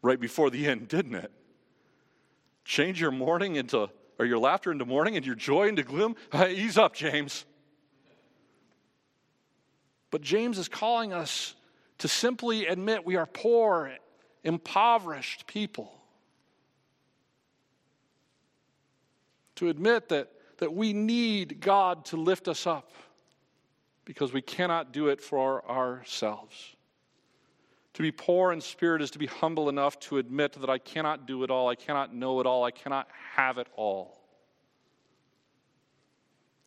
right 0.00 0.20
before 0.20 0.50
the 0.50 0.66
end, 0.68 0.88
didn't 0.88 1.16
it? 1.16 1.32
Change 2.64 3.00
your 3.00 3.10
mourning 3.10 3.56
into, 3.56 3.90
or 4.18 4.24
your 4.24 4.38
laughter 4.38 4.70
into 4.70 4.86
mourning 4.86 5.16
and 5.16 5.26
your 5.26 5.34
joy 5.34 5.68
into 5.68 5.82
gloom. 5.82 6.14
Ease 6.48 6.78
up, 6.78 6.94
James. 6.94 7.44
But 10.10 10.22
James 10.22 10.58
is 10.58 10.68
calling 10.68 11.12
us 11.12 11.54
to 11.98 12.08
simply 12.08 12.66
admit 12.66 13.04
we 13.04 13.16
are 13.16 13.26
poor, 13.26 13.92
impoverished 14.44 15.46
people. 15.46 16.03
To 19.56 19.68
admit 19.68 20.08
that, 20.08 20.30
that 20.58 20.72
we 20.72 20.92
need 20.92 21.60
God 21.60 22.04
to 22.06 22.16
lift 22.16 22.48
us 22.48 22.66
up 22.66 22.92
because 24.04 24.32
we 24.32 24.42
cannot 24.42 24.92
do 24.92 25.08
it 25.08 25.20
for 25.20 25.68
ourselves. 25.68 26.74
To 27.94 28.02
be 28.02 28.10
poor 28.10 28.52
in 28.52 28.60
spirit 28.60 29.02
is 29.02 29.10
to 29.12 29.18
be 29.18 29.26
humble 29.26 29.68
enough 29.68 29.98
to 30.00 30.18
admit 30.18 30.52
that 30.54 30.68
I 30.68 30.78
cannot 30.78 31.26
do 31.26 31.44
it 31.44 31.50
all, 31.50 31.68
I 31.68 31.76
cannot 31.76 32.14
know 32.14 32.40
it 32.40 32.46
all, 32.46 32.64
I 32.64 32.72
cannot 32.72 33.08
have 33.36 33.58
it 33.58 33.68
all. 33.76 34.20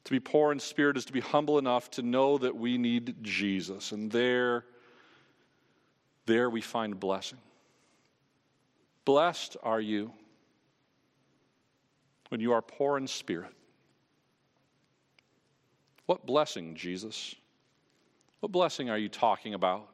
To 0.05 0.11
be 0.11 0.21
poor 0.21 0.53
in 0.53 0.59
spirit 0.59 0.95
is 0.95 1.03
to 1.05 1.11
be 1.11 1.19
humble 1.19 1.57
enough 1.57 1.91
to 1.91 2.01
know 2.01 2.37
that 2.37 2.55
we 2.55 2.77
need 2.77 3.17
Jesus. 3.23 3.91
And 3.91 4.09
there, 4.09 4.63
there 6.25 6.49
we 6.49 6.61
find 6.61 6.97
blessing. 6.97 7.39
Blessed 9.03 9.57
are 9.63 9.81
you 9.81 10.13
when 12.29 12.41
you 12.41 12.53
are 12.53 12.61
poor 12.61 12.97
in 12.97 13.07
spirit. 13.07 13.53
What 16.05 16.25
blessing, 16.25 16.75
Jesus? 16.75 17.35
What 18.39 18.51
blessing 18.51 18.89
are 18.89 18.97
you 18.97 19.09
talking 19.09 19.53
about? 19.53 19.89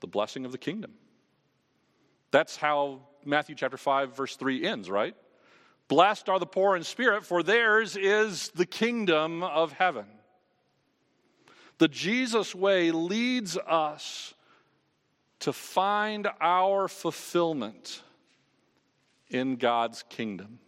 The 0.00 0.06
blessing 0.06 0.44
of 0.44 0.52
the 0.52 0.58
kingdom. 0.58 0.92
That's 2.30 2.56
how 2.56 3.00
Matthew 3.24 3.54
chapter 3.54 3.76
5 3.76 4.16
verse 4.16 4.36
3 4.36 4.66
ends, 4.66 4.90
right? 4.90 5.14
Blessed 5.88 6.28
are 6.28 6.38
the 6.38 6.46
poor 6.46 6.76
in 6.76 6.82
spirit, 6.82 7.24
for 7.24 7.42
theirs 7.42 7.96
is 7.96 8.48
the 8.54 8.66
kingdom 8.66 9.42
of 9.42 9.72
heaven. 9.72 10.06
The 11.78 11.88
Jesus 11.88 12.54
way 12.54 12.90
leads 12.90 13.56
us 13.56 14.34
to 15.40 15.52
find 15.52 16.28
our 16.40 16.88
fulfillment 16.88 18.02
in 19.28 19.56
God's 19.56 20.04
kingdom. 20.08 20.58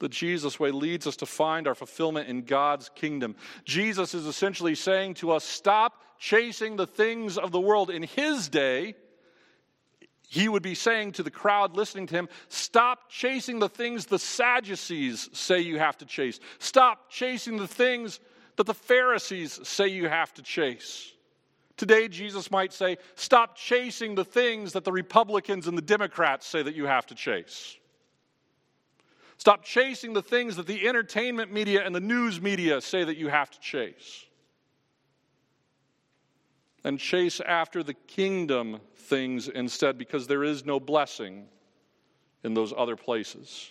The 0.00 0.08
Jesus 0.08 0.58
way 0.58 0.70
leads 0.70 1.06
us 1.06 1.16
to 1.16 1.26
find 1.26 1.68
our 1.68 1.74
fulfillment 1.74 2.28
in 2.28 2.42
God's 2.42 2.88
kingdom. 2.94 3.36
Jesus 3.64 4.14
is 4.14 4.26
essentially 4.26 4.74
saying 4.74 5.14
to 5.14 5.30
us 5.30 5.44
stop 5.44 6.02
chasing 6.18 6.76
the 6.76 6.86
things 6.86 7.36
of 7.36 7.52
the 7.52 7.60
world. 7.60 7.90
In 7.90 8.02
his 8.02 8.48
day, 8.48 8.94
he 10.26 10.48
would 10.48 10.62
be 10.62 10.74
saying 10.74 11.12
to 11.12 11.22
the 11.22 11.30
crowd 11.30 11.76
listening 11.76 12.06
to 12.06 12.14
him, 12.14 12.28
Stop 12.48 13.10
chasing 13.10 13.58
the 13.58 13.68
things 13.68 14.06
the 14.06 14.18
Sadducees 14.18 15.28
say 15.32 15.60
you 15.60 15.78
have 15.78 15.98
to 15.98 16.06
chase. 16.06 16.40
Stop 16.60 17.10
chasing 17.10 17.58
the 17.58 17.68
things 17.68 18.20
that 18.56 18.66
the 18.66 18.74
Pharisees 18.74 19.60
say 19.64 19.88
you 19.88 20.08
have 20.08 20.32
to 20.34 20.42
chase. 20.42 21.12
Today, 21.80 22.08
Jesus 22.08 22.50
might 22.50 22.74
say, 22.74 22.98
Stop 23.14 23.56
chasing 23.56 24.14
the 24.14 24.22
things 24.22 24.74
that 24.74 24.84
the 24.84 24.92
Republicans 24.92 25.66
and 25.66 25.78
the 25.78 25.82
Democrats 25.82 26.46
say 26.46 26.62
that 26.62 26.74
you 26.74 26.84
have 26.84 27.06
to 27.06 27.14
chase. 27.14 27.78
Stop 29.38 29.64
chasing 29.64 30.12
the 30.12 30.20
things 30.20 30.56
that 30.56 30.66
the 30.66 30.86
entertainment 30.86 31.50
media 31.50 31.82
and 31.82 31.94
the 31.94 32.00
news 32.00 32.38
media 32.38 32.82
say 32.82 33.02
that 33.02 33.16
you 33.16 33.28
have 33.28 33.50
to 33.52 33.58
chase. 33.60 34.26
And 36.84 37.00
chase 37.00 37.40
after 37.40 37.82
the 37.82 37.94
kingdom 37.94 38.80
things 38.94 39.48
instead 39.48 39.96
because 39.96 40.26
there 40.26 40.44
is 40.44 40.66
no 40.66 40.80
blessing 40.80 41.46
in 42.44 42.52
those 42.52 42.74
other 42.76 42.96
places. 42.96 43.70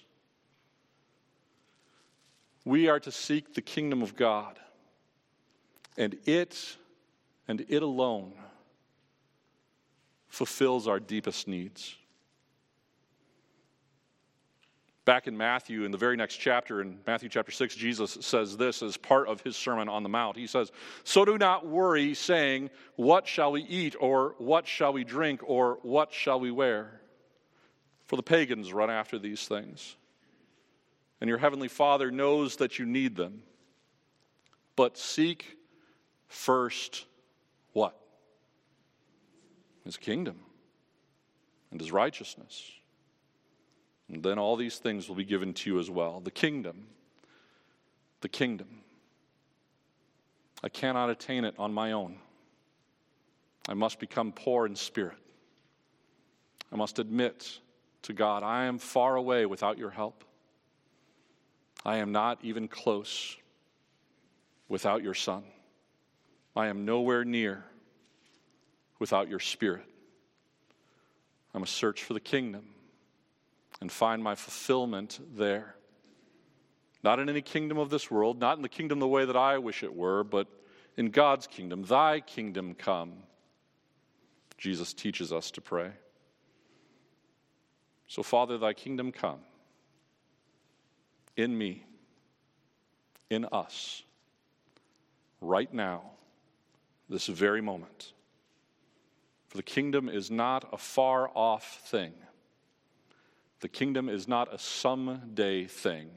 We 2.65 2.87
are 2.87 2.99
to 3.01 3.11
seek 3.11 3.53
the 3.53 3.61
kingdom 3.61 4.01
of 4.01 4.15
God, 4.15 4.57
and 5.95 6.17
it 6.25 6.77
and 7.49 7.65
it 7.67 7.81
alone 7.81 8.31
fulfills 10.27 10.87
our 10.87 10.99
deepest 10.99 11.47
needs. 11.47 11.95
Back 15.03 15.25
in 15.25 15.35
Matthew, 15.35 15.83
in 15.83 15.91
the 15.91 15.97
very 15.97 16.15
next 16.15 16.35
chapter, 16.35 16.79
in 16.79 16.99
Matthew 17.07 17.27
chapter 17.27 17.51
6, 17.51 17.75
Jesus 17.75 18.19
says 18.21 18.55
this 18.55 18.83
as 18.83 18.97
part 18.97 19.27
of 19.27 19.41
his 19.41 19.57
Sermon 19.57 19.89
on 19.89 20.03
the 20.03 20.09
Mount. 20.09 20.37
He 20.37 20.45
says, 20.45 20.71
So 21.03 21.25
do 21.25 21.39
not 21.39 21.65
worry, 21.65 22.13
saying, 22.13 22.69
What 22.95 23.27
shall 23.27 23.51
we 23.51 23.63
eat, 23.63 23.95
or 23.99 24.35
what 24.37 24.67
shall 24.67 24.93
we 24.93 25.03
drink, 25.03 25.41
or 25.43 25.79
what 25.81 26.13
shall 26.13 26.39
we 26.39 26.51
wear? 26.51 27.01
For 28.05 28.15
the 28.15 28.23
pagans 28.23 28.71
run 28.71 28.91
after 28.91 29.17
these 29.17 29.47
things. 29.47 29.95
And 31.19 31.27
your 31.27 31.39
heavenly 31.39 31.67
Father 31.67 32.11
knows 32.11 32.57
that 32.57 32.77
you 32.77 32.85
need 32.85 33.15
them. 33.15 33.41
But 34.75 34.99
seek 34.99 35.57
first 36.27 37.07
what? 37.73 37.95
His 39.85 39.97
kingdom 39.97 40.39
and 41.71 41.79
his 41.79 41.91
righteousness 41.91 42.71
and 44.09 44.23
then 44.23 44.39
all 44.39 44.55
these 44.55 44.77
things 44.77 45.07
will 45.07 45.15
be 45.15 45.23
given 45.23 45.53
to 45.53 45.69
you 45.69 45.79
as 45.79 45.89
well. 45.89 46.19
The 46.19 46.31
kingdom. 46.31 46.87
The 48.21 48.29
kingdom. 48.29 48.81
I 50.63 50.69
cannot 50.69 51.09
attain 51.09 51.45
it 51.45 51.55
on 51.57 51.73
my 51.73 51.91
own. 51.91 52.17
I 53.67 53.75
must 53.75 53.99
become 53.99 54.31
poor 54.31 54.65
in 54.65 54.75
spirit. 54.75 55.17
I 56.71 56.75
must 56.75 56.99
admit 56.99 57.59
to 58.03 58.13
God, 58.13 58.41
I 58.41 58.65
am 58.65 58.79
far 58.79 59.15
away 59.15 59.45
without 59.45 59.77
your 59.77 59.91
help. 59.91 60.23
I 61.85 61.97
am 61.97 62.11
not 62.11 62.39
even 62.41 62.67
close 62.67 63.37
without 64.67 65.03
your 65.03 65.13
Son. 65.13 65.43
I 66.55 66.67
am 66.67 66.85
nowhere 66.85 67.23
near 67.23 67.63
without 68.99 69.29
your 69.29 69.39
Spirit. 69.39 69.85
I 71.53 71.57
must 71.57 71.73
search 71.73 72.03
for 72.03 72.13
the 72.13 72.19
kingdom 72.19 72.63
and 73.81 73.91
find 73.91 74.23
my 74.23 74.35
fulfillment 74.35 75.19
there. 75.35 75.75
Not 77.03 77.19
in 77.19 77.29
any 77.29 77.41
kingdom 77.41 77.77
of 77.77 77.89
this 77.89 78.11
world, 78.11 78.39
not 78.39 78.57
in 78.57 78.61
the 78.61 78.69
kingdom 78.69 78.99
the 78.99 79.07
way 79.07 79.25
that 79.25 79.37
I 79.37 79.57
wish 79.57 79.83
it 79.83 79.95
were, 79.95 80.23
but 80.23 80.47
in 80.97 81.11
God's 81.11 81.47
kingdom. 81.47 81.83
Thy 81.83 82.19
kingdom 82.19 82.75
come. 82.75 83.13
Jesus 84.57 84.93
teaches 84.93 85.31
us 85.31 85.51
to 85.51 85.61
pray. 85.61 85.91
So, 88.07 88.21
Father, 88.21 88.57
thy 88.57 88.73
kingdom 88.73 89.11
come 89.11 89.39
in 91.37 91.57
me, 91.57 91.85
in 93.29 93.45
us, 93.45 94.03
right 95.39 95.73
now, 95.73 96.01
this 97.09 97.27
very 97.27 97.61
moment. 97.61 98.13
For 99.47 99.57
the 99.57 99.63
kingdom 99.63 100.09
is 100.09 100.29
not 100.29 100.69
a 100.71 100.77
far 100.77 101.29
off 101.35 101.81
thing. 101.85 102.13
The 103.61 103.67
kingdom 103.67 104.07
is 104.07 104.27
not 104.27 104.53
a 104.53 104.59
someday 104.59 105.65
thing 105.65 106.09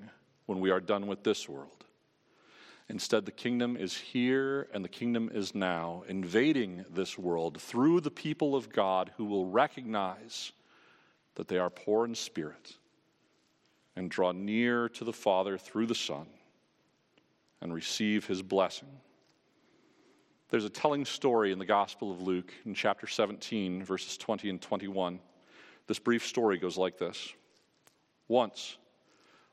when 0.47 0.61
we 0.61 0.71
are 0.71 0.81
done 0.81 1.07
with 1.07 1.25
this 1.25 1.49
world. 1.49 1.85
Instead, 2.89 3.25
the 3.25 3.33
kingdom 3.33 3.77
is 3.77 3.97
here 3.97 4.69
and 4.75 4.85
the 4.85 4.89
kingdom 4.89 5.31
is 5.33 5.55
now, 5.55 6.05
invading 6.09 6.85
this 6.93 7.19
world 7.19 7.61
through 7.61 8.01
the 8.01 8.11
people 8.11 8.55
of 8.55 8.71
God 8.71 9.11
who 9.17 9.25
will 9.25 9.47
recognize 9.47 10.53
that 11.37 11.49
they 11.49 11.59
are 11.59 11.71
poor 11.71 12.05
in 12.05 12.15
spirit 12.15 12.75
and 13.97 14.11
draw 14.11 14.33
near 14.33 14.89
to 14.91 15.05
the 15.05 15.13
Father 15.13 15.57
through 15.57 15.87
the 15.87 15.95
Son 15.95 16.27
and 17.63 17.73
receive 17.73 18.27
his 18.27 18.43
blessing. 18.43 18.89
There's 20.53 20.67
a 20.67 20.69
telling 20.69 21.07
story 21.07 21.51
in 21.51 21.59
the 21.59 21.65
Gospel 21.65 22.13
of 22.13 22.21
Luke 22.21 22.53
in 22.67 22.75
chapter 22.75 23.07
17, 23.07 23.83
verses 23.85 24.19
20 24.19 24.51
and 24.51 24.61
21. 24.61 25.19
This 25.87 25.99
brief 25.99 26.27
story 26.27 26.59
goes 26.59 26.77
like 26.77 26.99
this 26.99 27.33
Once, 28.29 28.77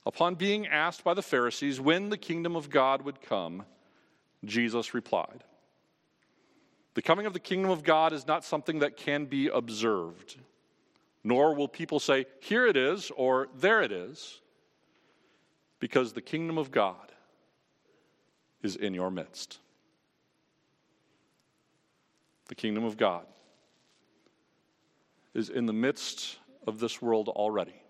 upon 0.06 0.36
being 0.36 0.68
asked 0.68 1.06
by 1.06 1.14
the 1.14 1.22
Pharisees 1.22 1.80
when 1.80 2.10
the 2.10 2.18
kingdom 2.18 2.58
of 2.58 2.70
God 2.70 3.04
would 3.04 3.22
come, 3.22 3.64
Jesus 4.44 4.94
replied, 4.94 5.46
The 6.96 7.02
coming 7.02 7.26
of 7.26 7.32
the 7.32 7.40
kingdom 7.40 7.72
of 7.72 7.86
God 7.86 8.12
is 8.12 8.28
not 8.28 8.44
something 8.44 8.80
that 8.80 8.98
can 8.98 9.24
be 9.24 9.48
observed, 9.48 10.36
nor 11.24 11.56
will 11.56 11.70
people 11.70 12.02
say, 12.02 12.26
Here 12.42 12.68
it 12.68 12.76
is, 12.76 13.10
or 13.16 13.48
There 13.56 13.82
it 13.82 13.94
is, 13.94 14.42
because 15.80 16.12
the 16.12 16.22
kingdom 16.22 16.58
of 16.58 16.72
God 16.72 17.14
is 18.62 18.76
in 18.76 18.94
your 18.94 19.10
midst. 19.10 19.60
The 22.50 22.56
kingdom 22.56 22.84
of 22.84 22.98
God 22.98 23.26
is 25.34 25.50
in 25.50 25.68
the 25.68 25.74
midst 25.74 26.38
of 26.68 26.80
this 26.80 27.02
world 27.02 27.30
already. 27.30 27.82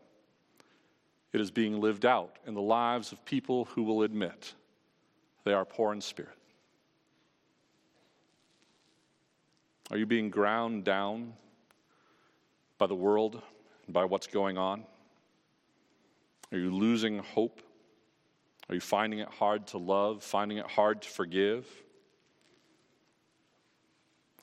It 1.32 1.40
is 1.40 1.50
being 1.50 1.80
lived 1.80 2.06
out 2.06 2.38
in 2.46 2.54
the 2.54 2.62
lives 2.62 3.12
of 3.12 3.24
people 3.24 3.66
who 3.66 3.84
will 3.84 4.04
admit 4.04 4.54
they 5.46 5.54
are 5.54 5.66
poor 5.66 5.94
in 5.94 6.02
spirit. 6.02 6.36
Are 9.92 9.98
you 9.98 10.06
being 10.06 10.30
ground 10.30 10.84
down 10.84 11.34
by 12.78 12.88
the 12.88 12.96
world 12.96 13.42
and 13.86 13.94
by 13.94 14.06
what's 14.06 14.28
going 14.28 14.58
on? 14.58 14.84
Are 16.52 16.58
you 16.58 16.70
losing 16.70 17.20
hope? 17.20 17.62
Are 18.68 18.76
you 18.76 18.82
finding 18.82 19.20
it 19.20 19.30
hard 19.30 19.68
to 19.68 19.78
love, 19.78 20.22
finding 20.22 20.58
it 20.58 20.68
hard 20.68 21.02
to 21.04 21.10
forgive? 21.10 21.66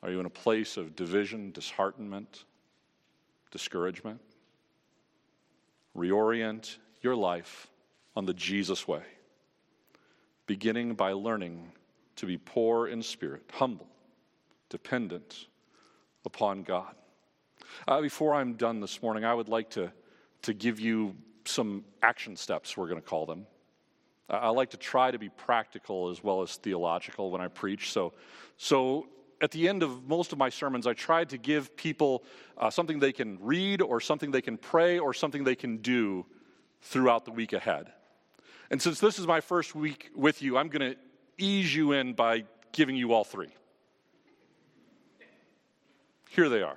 Are 0.02 0.10
you 0.10 0.20
in 0.20 0.26
a 0.26 0.30
place 0.30 0.76
of 0.76 0.94
division, 0.96 1.52
disheartenment? 1.52 2.44
discouragement. 3.56 4.20
Reorient 5.96 6.76
your 7.00 7.16
life 7.16 7.68
on 8.14 8.26
the 8.26 8.34
Jesus 8.34 8.86
way, 8.86 9.02
beginning 10.46 10.94
by 10.94 11.12
learning 11.12 11.72
to 12.16 12.26
be 12.26 12.36
poor 12.36 12.88
in 12.88 13.02
spirit, 13.02 13.42
humble, 13.52 13.88
dependent 14.68 15.46
upon 16.24 16.64
God. 16.64 16.94
Uh, 17.88 18.02
before 18.02 18.34
I'm 18.34 18.54
done 18.54 18.80
this 18.80 19.02
morning, 19.02 19.24
I 19.24 19.32
would 19.32 19.48
like 19.48 19.70
to, 19.70 19.90
to 20.42 20.52
give 20.52 20.78
you 20.78 21.14
some 21.46 21.82
action 22.02 22.36
steps, 22.36 22.76
we're 22.76 22.88
going 22.88 23.00
to 23.00 23.08
call 23.08 23.24
them. 23.24 23.46
I 24.28 24.50
like 24.50 24.70
to 24.70 24.76
try 24.76 25.10
to 25.10 25.18
be 25.18 25.28
practical 25.28 26.10
as 26.10 26.22
well 26.22 26.42
as 26.42 26.56
theological 26.56 27.30
when 27.30 27.40
I 27.40 27.48
preach. 27.48 27.92
So, 27.92 28.12
so 28.58 29.06
at 29.40 29.50
the 29.50 29.68
end 29.68 29.82
of 29.82 30.08
most 30.08 30.32
of 30.32 30.38
my 30.38 30.48
sermons, 30.48 30.86
I 30.86 30.94
tried 30.94 31.30
to 31.30 31.38
give 31.38 31.76
people 31.76 32.24
uh, 32.56 32.70
something 32.70 32.98
they 32.98 33.12
can 33.12 33.38
read 33.40 33.82
or 33.82 34.00
something 34.00 34.30
they 34.30 34.42
can 34.42 34.56
pray 34.56 34.98
or 34.98 35.12
something 35.12 35.44
they 35.44 35.54
can 35.54 35.78
do 35.78 36.24
throughout 36.82 37.24
the 37.24 37.32
week 37.32 37.52
ahead. 37.52 37.92
And 38.70 38.80
since 38.80 38.98
this 38.98 39.18
is 39.18 39.26
my 39.26 39.40
first 39.40 39.74
week 39.74 40.10
with 40.14 40.42
you, 40.42 40.56
I'm 40.56 40.68
going 40.68 40.92
to 40.92 40.98
ease 41.38 41.74
you 41.74 41.92
in 41.92 42.14
by 42.14 42.44
giving 42.72 42.96
you 42.96 43.12
all 43.12 43.24
three. 43.24 43.54
Here 46.30 46.48
they 46.48 46.62
are. 46.62 46.76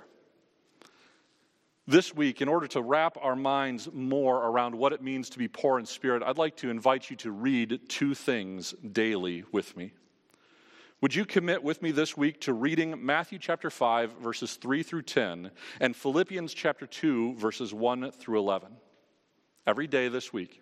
This 1.86 2.14
week, 2.14 2.40
in 2.40 2.48
order 2.48 2.68
to 2.68 2.82
wrap 2.82 3.18
our 3.20 3.34
minds 3.34 3.88
more 3.92 4.46
around 4.46 4.76
what 4.76 4.92
it 4.92 5.02
means 5.02 5.28
to 5.30 5.38
be 5.38 5.48
poor 5.48 5.78
in 5.78 5.86
spirit, 5.86 6.22
I'd 6.22 6.38
like 6.38 6.56
to 6.58 6.70
invite 6.70 7.10
you 7.10 7.16
to 7.16 7.32
read 7.32 7.80
two 7.88 8.14
things 8.14 8.74
daily 8.92 9.44
with 9.50 9.76
me. 9.76 9.92
Would 11.02 11.14
you 11.14 11.24
commit 11.24 11.62
with 11.62 11.80
me 11.80 11.92
this 11.92 12.14
week 12.14 12.42
to 12.42 12.52
reading 12.52 13.06
Matthew 13.06 13.38
chapter 13.38 13.70
5, 13.70 14.18
verses 14.18 14.56
3 14.56 14.82
through 14.82 15.02
10, 15.02 15.50
and 15.80 15.96
Philippians 15.96 16.52
chapter 16.52 16.86
2, 16.86 17.36
verses 17.36 17.72
1 17.72 18.12
through 18.12 18.38
11? 18.38 18.68
Every 19.66 19.86
day 19.86 20.08
this 20.08 20.30
week. 20.30 20.60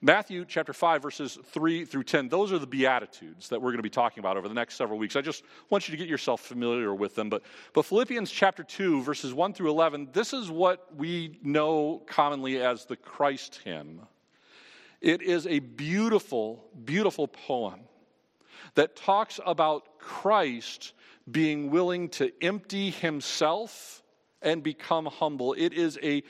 Matthew 0.00 0.46
chapter 0.48 0.72
5, 0.72 1.02
verses 1.02 1.38
3 1.44 1.84
through 1.84 2.04
10, 2.04 2.30
those 2.30 2.54
are 2.54 2.58
the 2.58 2.66
Beatitudes 2.66 3.50
that 3.50 3.60
we're 3.60 3.68
going 3.68 3.80
to 3.80 3.82
be 3.82 3.90
talking 3.90 4.20
about 4.20 4.38
over 4.38 4.48
the 4.48 4.54
next 4.54 4.76
several 4.76 4.98
weeks. 4.98 5.14
I 5.14 5.20
just 5.20 5.44
want 5.68 5.86
you 5.86 5.92
to 5.92 5.98
get 5.98 6.08
yourself 6.08 6.40
familiar 6.40 6.94
with 6.94 7.14
them. 7.14 7.28
But, 7.28 7.42
but 7.74 7.84
Philippians 7.84 8.30
chapter 8.30 8.62
2, 8.62 9.02
verses 9.02 9.34
1 9.34 9.52
through 9.52 9.68
11, 9.68 10.08
this 10.14 10.32
is 10.32 10.50
what 10.50 10.88
we 10.96 11.38
know 11.42 12.02
commonly 12.06 12.62
as 12.62 12.86
the 12.86 12.96
Christ 12.96 13.60
hymn. 13.62 14.00
It 15.02 15.20
is 15.20 15.46
a 15.46 15.58
beautiful, 15.58 16.64
beautiful 16.82 17.28
poem 17.28 17.80
that 18.74 18.96
talks 18.96 19.40
about 19.44 19.98
Christ 19.98 20.92
being 21.30 21.70
willing 21.70 22.08
to 22.10 22.32
empty 22.42 22.90
himself 22.90 24.02
and 24.42 24.62
become 24.62 25.06
humble. 25.06 25.54
It 25.54 25.72
is 25.72 25.98
a 26.02 26.22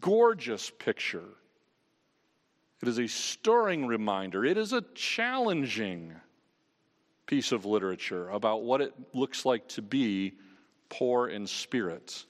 gorgeous 0.00 0.70
picture 0.70 1.28
it 2.82 2.88
is 2.88 2.98
a 2.98 3.08
stirring 3.08 3.86
reminder. 3.86 4.44
It 4.44 4.56
is 4.56 4.72
a 4.72 4.82
challenging 4.94 6.14
piece 7.26 7.52
of 7.52 7.64
literature 7.64 8.28
about 8.30 8.62
what 8.62 8.80
it 8.80 8.94
looks 9.12 9.44
like 9.44 9.68
to 9.68 9.82
be 9.82 10.34
poor 10.88 11.28
in 11.28 11.46
spirit, 11.46 12.24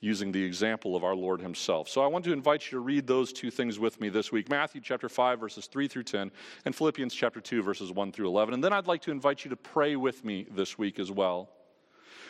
using 0.00 0.32
the 0.32 0.42
example 0.42 0.94
of 0.94 1.04
our 1.04 1.14
Lord 1.14 1.40
Himself. 1.40 1.88
So 1.88 2.02
I 2.02 2.06
want 2.06 2.24
to 2.26 2.32
invite 2.32 2.64
you 2.66 2.70
to 2.72 2.80
read 2.80 3.06
those 3.06 3.32
two 3.32 3.50
things 3.50 3.78
with 3.78 4.00
me 4.00 4.08
this 4.08 4.30
week 4.30 4.48
Matthew 4.48 4.80
chapter 4.80 5.08
5, 5.08 5.40
verses 5.40 5.66
3 5.66 5.88
through 5.88 6.04
10, 6.04 6.30
and 6.64 6.74
Philippians 6.74 7.14
chapter 7.14 7.40
2, 7.40 7.62
verses 7.62 7.92
1 7.92 8.12
through 8.12 8.28
11. 8.28 8.54
And 8.54 8.62
then 8.62 8.72
I'd 8.72 8.86
like 8.86 9.02
to 9.02 9.10
invite 9.10 9.44
you 9.44 9.50
to 9.50 9.56
pray 9.56 9.96
with 9.96 10.24
me 10.24 10.46
this 10.50 10.78
week 10.78 10.98
as 10.98 11.10
well. 11.10 11.50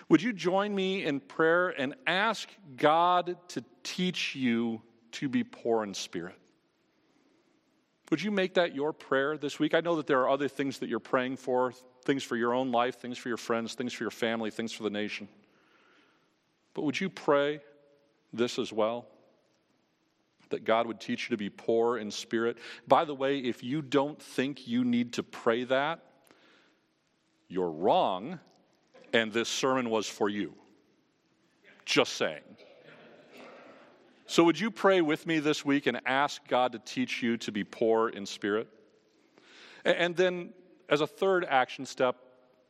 Would 0.08 0.22
you 0.22 0.32
join 0.32 0.74
me 0.74 1.04
in 1.04 1.20
prayer 1.20 1.68
and 1.68 1.94
ask 2.06 2.48
God 2.76 3.36
to 3.48 3.64
teach 3.82 4.34
you 4.34 4.80
to 5.12 5.28
be 5.28 5.44
poor 5.44 5.84
in 5.84 5.92
spirit? 5.92 6.36
Would 8.10 8.22
you 8.22 8.30
make 8.30 8.54
that 8.54 8.74
your 8.74 8.94
prayer 8.94 9.36
this 9.36 9.58
week? 9.58 9.74
I 9.74 9.80
know 9.80 9.96
that 9.96 10.06
there 10.06 10.20
are 10.20 10.30
other 10.30 10.48
things 10.48 10.78
that 10.78 10.88
you're 10.88 10.98
praying 10.98 11.36
for 11.36 11.74
things 12.04 12.22
for 12.22 12.36
your 12.36 12.54
own 12.54 12.72
life, 12.72 12.98
things 12.98 13.18
for 13.18 13.28
your 13.28 13.36
friends, 13.36 13.74
things 13.74 13.92
for 13.92 14.02
your 14.02 14.10
family, 14.10 14.50
things 14.50 14.72
for 14.72 14.82
the 14.82 14.88
nation. 14.88 15.28
But 16.78 16.84
would 16.84 17.00
you 17.00 17.10
pray 17.10 17.60
this 18.32 18.56
as 18.56 18.72
well? 18.72 19.08
That 20.50 20.62
God 20.62 20.86
would 20.86 21.00
teach 21.00 21.28
you 21.28 21.36
to 21.36 21.36
be 21.36 21.50
poor 21.50 21.98
in 21.98 22.08
spirit. 22.08 22.56
By 22.86 23.04
the 23.04 23.16
way, 23.16 23.40
if 23.40 23.64
you 23.64 23.82
don't 23.82 24.22
think 24.22 24.68
you 24.68 24.84
need 24.84 25.14
to 25.14 25.24
pray 25.24 25.64
that, 25.64 26.04
you're 27.48 27.72
wrong, 27.72 28.38
and 29.12 29.32
this 29.32 29.48
sermon 29.48 29.90
was 29.90 30.08
for 30.08 30.28
you. 30.28 30.54
Just 31.84 32.12
saying. 32.12 32.44
So, 34.26 34.44
would 34.44 34.60
you 34.60 34.70
pray 34.70 35.00
with 35.00 35.26
me 35.26 35.40
this 35.40 35.64
week 35.64 35.88
and 35.88 36.00
ask 36.06 36.46
God 36.46 36.70
to 36.70 36.78
teach 36.78 37.24
you 37.24 37.36
to 37.38 37.50
be 37.50 37.64
poor 37.64 38.08
in 38.08 38.24
spirit? 38.24 38.68
And 39.84 40.14
then, 40.14 40.50
as 40.88 41.00
a 41.00 41.08
third 41.08 41.44
action 41.44 41.84
step, 41.84 42.14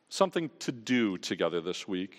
something 0.08 0.48
to 0.60 0.72
do 0.72 1.18
together 1.18 1.60
this 1.60 1.86
week. 1.86 2.16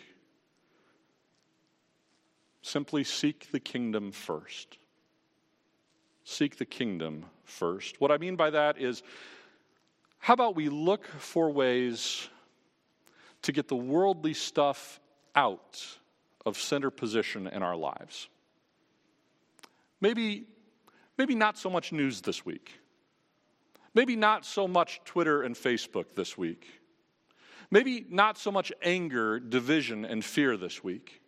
Simply 2.62 3.04
seek 3.04 3.52
the 3.52 3.60
kingdom 3.60 4.12
first. 4.12 4.78
Seek 6.24 6.58
the 6.58 6.66
kingdom 6.66 7.26
first. 7.44 8.00
What 8.00 8.12
I 8.12 8.18
mean 8.18 8.36
by 8.36 8.50
that 8.52 8.80
is, 8.80 9.02
how 10.20 10.34
about 10.34 10.56
we 10.56 10.70
look 10.70 11.08
for 11.08 11.50
ways 11.50 12.28
to 13.44 13.52
get 13.52 13.68
the 13.68 13.76
worldly 13.76 14.34
stuff 14.34 15.00
out 15.36 15.86
of 16.46 16.58
center 16.58 16.90
position 16.90 17.48
in 17.48 17.64
our 17.64 17.76
lives? 17.76 18.28
Maybe, 20.02 20.46
maybe 21.18 21.36
not 21.36 21.58
so 21.58 21.70
much 21.70 21.92
news 21.92 22.22
this 22.22 22.46
week. 22.46 22.74
Maybe 23.94 24.16
not 24.16 24.46
so 24.46 24.68
much 24.68 25.02
Twitter 25.06 25.42
and 25.42 25.56
Facebook 25.56 26.14
this 26.16 26.38
week. 26.38 26.68
Maybe 27.72 28.06
not 28.10 28.38
so 28.38 28.52
much 28.52 28.72
anger, 28.82 29.40
division, 29.40 30.06
and 30.06 30.24
fear 30.24 30.58
this 30.58 30.84
week. 30.84 31.19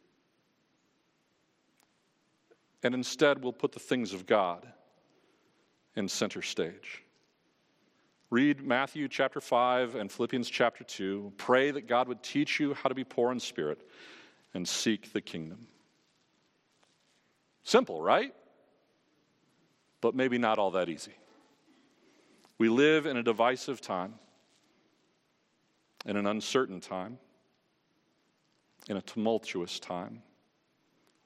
And 2.83 2.95
instead, 2.95 3.43
we'll 3.43 3.53
put 3.53 3.71
the 3.71 3.79
things 3.79 4.13
of 4.13 4.25
God 4.25 4.67
in 5.95 6.07
center 6.07 6.41
stage. 6.41 7.03
Read 8.29 8.61
Matthew 8.61 9.07
chapter 9.07 9.41
5 9.41 9.95
and 9.95 10.11
Philippians 10.11 10.49
chapter 10.49 10.83
2. 10.83 11.33
Pray 11.37 11.71
that 11.71 11.87
God 11.87 12.07
would 12.07 12.23
teach 12.23 12.59
you 12.59 12.73
how 12.73 12.89
to 12.89 12.95
be 12.95 13.03
poor 13.03 13.31
in 13.31 13.39
spirit 13.39 13.81
and 14.53 14.67
seek 14.67 15.13
the 15.13 15.21
kingdom. 15.21 15.67
Simple, 17.63 18.01
right? 18.01 18.33
but 20.01 20.15
maybe 20.15 20.37
not 20.39 20.57
all 20.57 20.71
that 20.71 20.89
easy. 20.89 21.13
We 22.57 22.69
live 22.69 23.05
in 23.05 23.17
a 23.17 23.23
divisive 23.23 23.79
time, 23.79 24.15
in 26.05 26.17
an 26.17 26.27
uncertain 26.27 26.81
time, 26.81 27.19
in 28.89 28.97
a 28.97 29.01
tumultuous 29.01 29.79
time. 29.79 30.23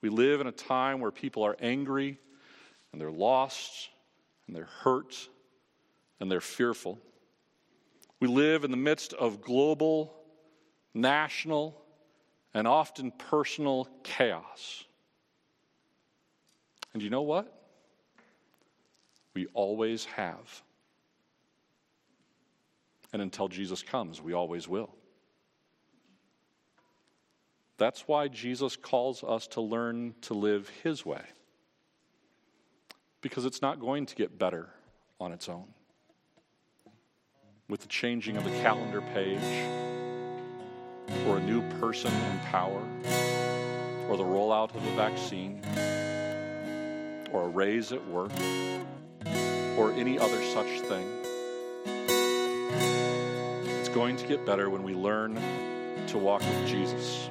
We 0.02 0.10
live 0.10 0.42
in 0.42 0.48
a 0.48 0.52
time 0.52 1.00
where 1.00 1.12
people 1.12 1.44
are 1.44 1.56
angry 1.60 2.20
and 2.92 3.02
they're 3.02 3.12
lost 3.12 3.90
and 4.48 4.56
they're 4.56 4.70
hurt 4.82 5.16
and 6.20 6.32
they're 6.32 6.42
fearful. 6.42 7.00
We 8.20 8.28
live 8.28 8.64
in 8.64 8.72
the 8.72 8.78
midst 8.78 9.14
of 9.14 9.42
global, 9.42 10.16
national, 10.94 11.82
and 12.54 12.68
often 12.68 13.12
personal 13.12 13.90
chaos. 14.04 14.86
And 16.94 17.04
you 17.04 17.10
know 17.10 17.24
what? 17.24 17.52
We 19.34 19.48
always 19.48 20.06
have. 20.06 20.64
And 23.12 23.22
until 23.22 23.50
Jesus 23.50 23.84
comes, 23.84 24.22
we 24.22 24.34
always 24.34 24.68
will. 24.68 24.96
That's 27.78 28.08
why 28.08 28.28
Jesus 28.30 28.76
calls 28.76 29.24
us 29.24 29.48
to 29.48 29.62
learn 29.62 30.16
to 30.22 30.34
live 30.34 30.70
His 30.84 31.06
way. 31.06 31.22
Because 33.22 33.46
it's 33.46 33.62
not 33.62 33.80
going 33.80 34.06
to 34.06 34.16
get 34.16 34.40
better 34.40 34.70
on 35.20 35.32
its 35.32 35.50
own. 35.50 35.66
With 37.68 37.82
the 37.82 37.88
changing 37.88 38.38
of 38.38 38.44
the 38.44 38.52
calendar 38.62 39.02
page, 39.02 39.40
or 41.28 41.38
a 41.38 41.42
new 41.42 41.62
person 41.80 42.12
in 42.14 42.40
power, 42.52 42.82
or 44.10 44.18
the 44.18 44.24
rollout 44.24 44.76
of 44.76 44.86
a 44.86 44.96
vaccine, 44.96 45.62
or 47.32 47.46
a 47.46 47.48
raise 47.48 47.92
at 47.92 48.06
work, 48.08 48.32
or 49.78 49.92
any 49.94 50.18
other 50.18 50.42
such 50.44 50.80
thing. 50.82 51.08
It's 53.80 53.90
going 53.90 54.16
to 54.18 54.28
get 54.28 54.46
better 54.46 54.70
when 54.70 54.84
we 54.84 54.94
learn 54.94 55.36
to 56.08 56.18
walk 56.18 56.42
with 56.42 56.68
Jesus. 56.68 57.30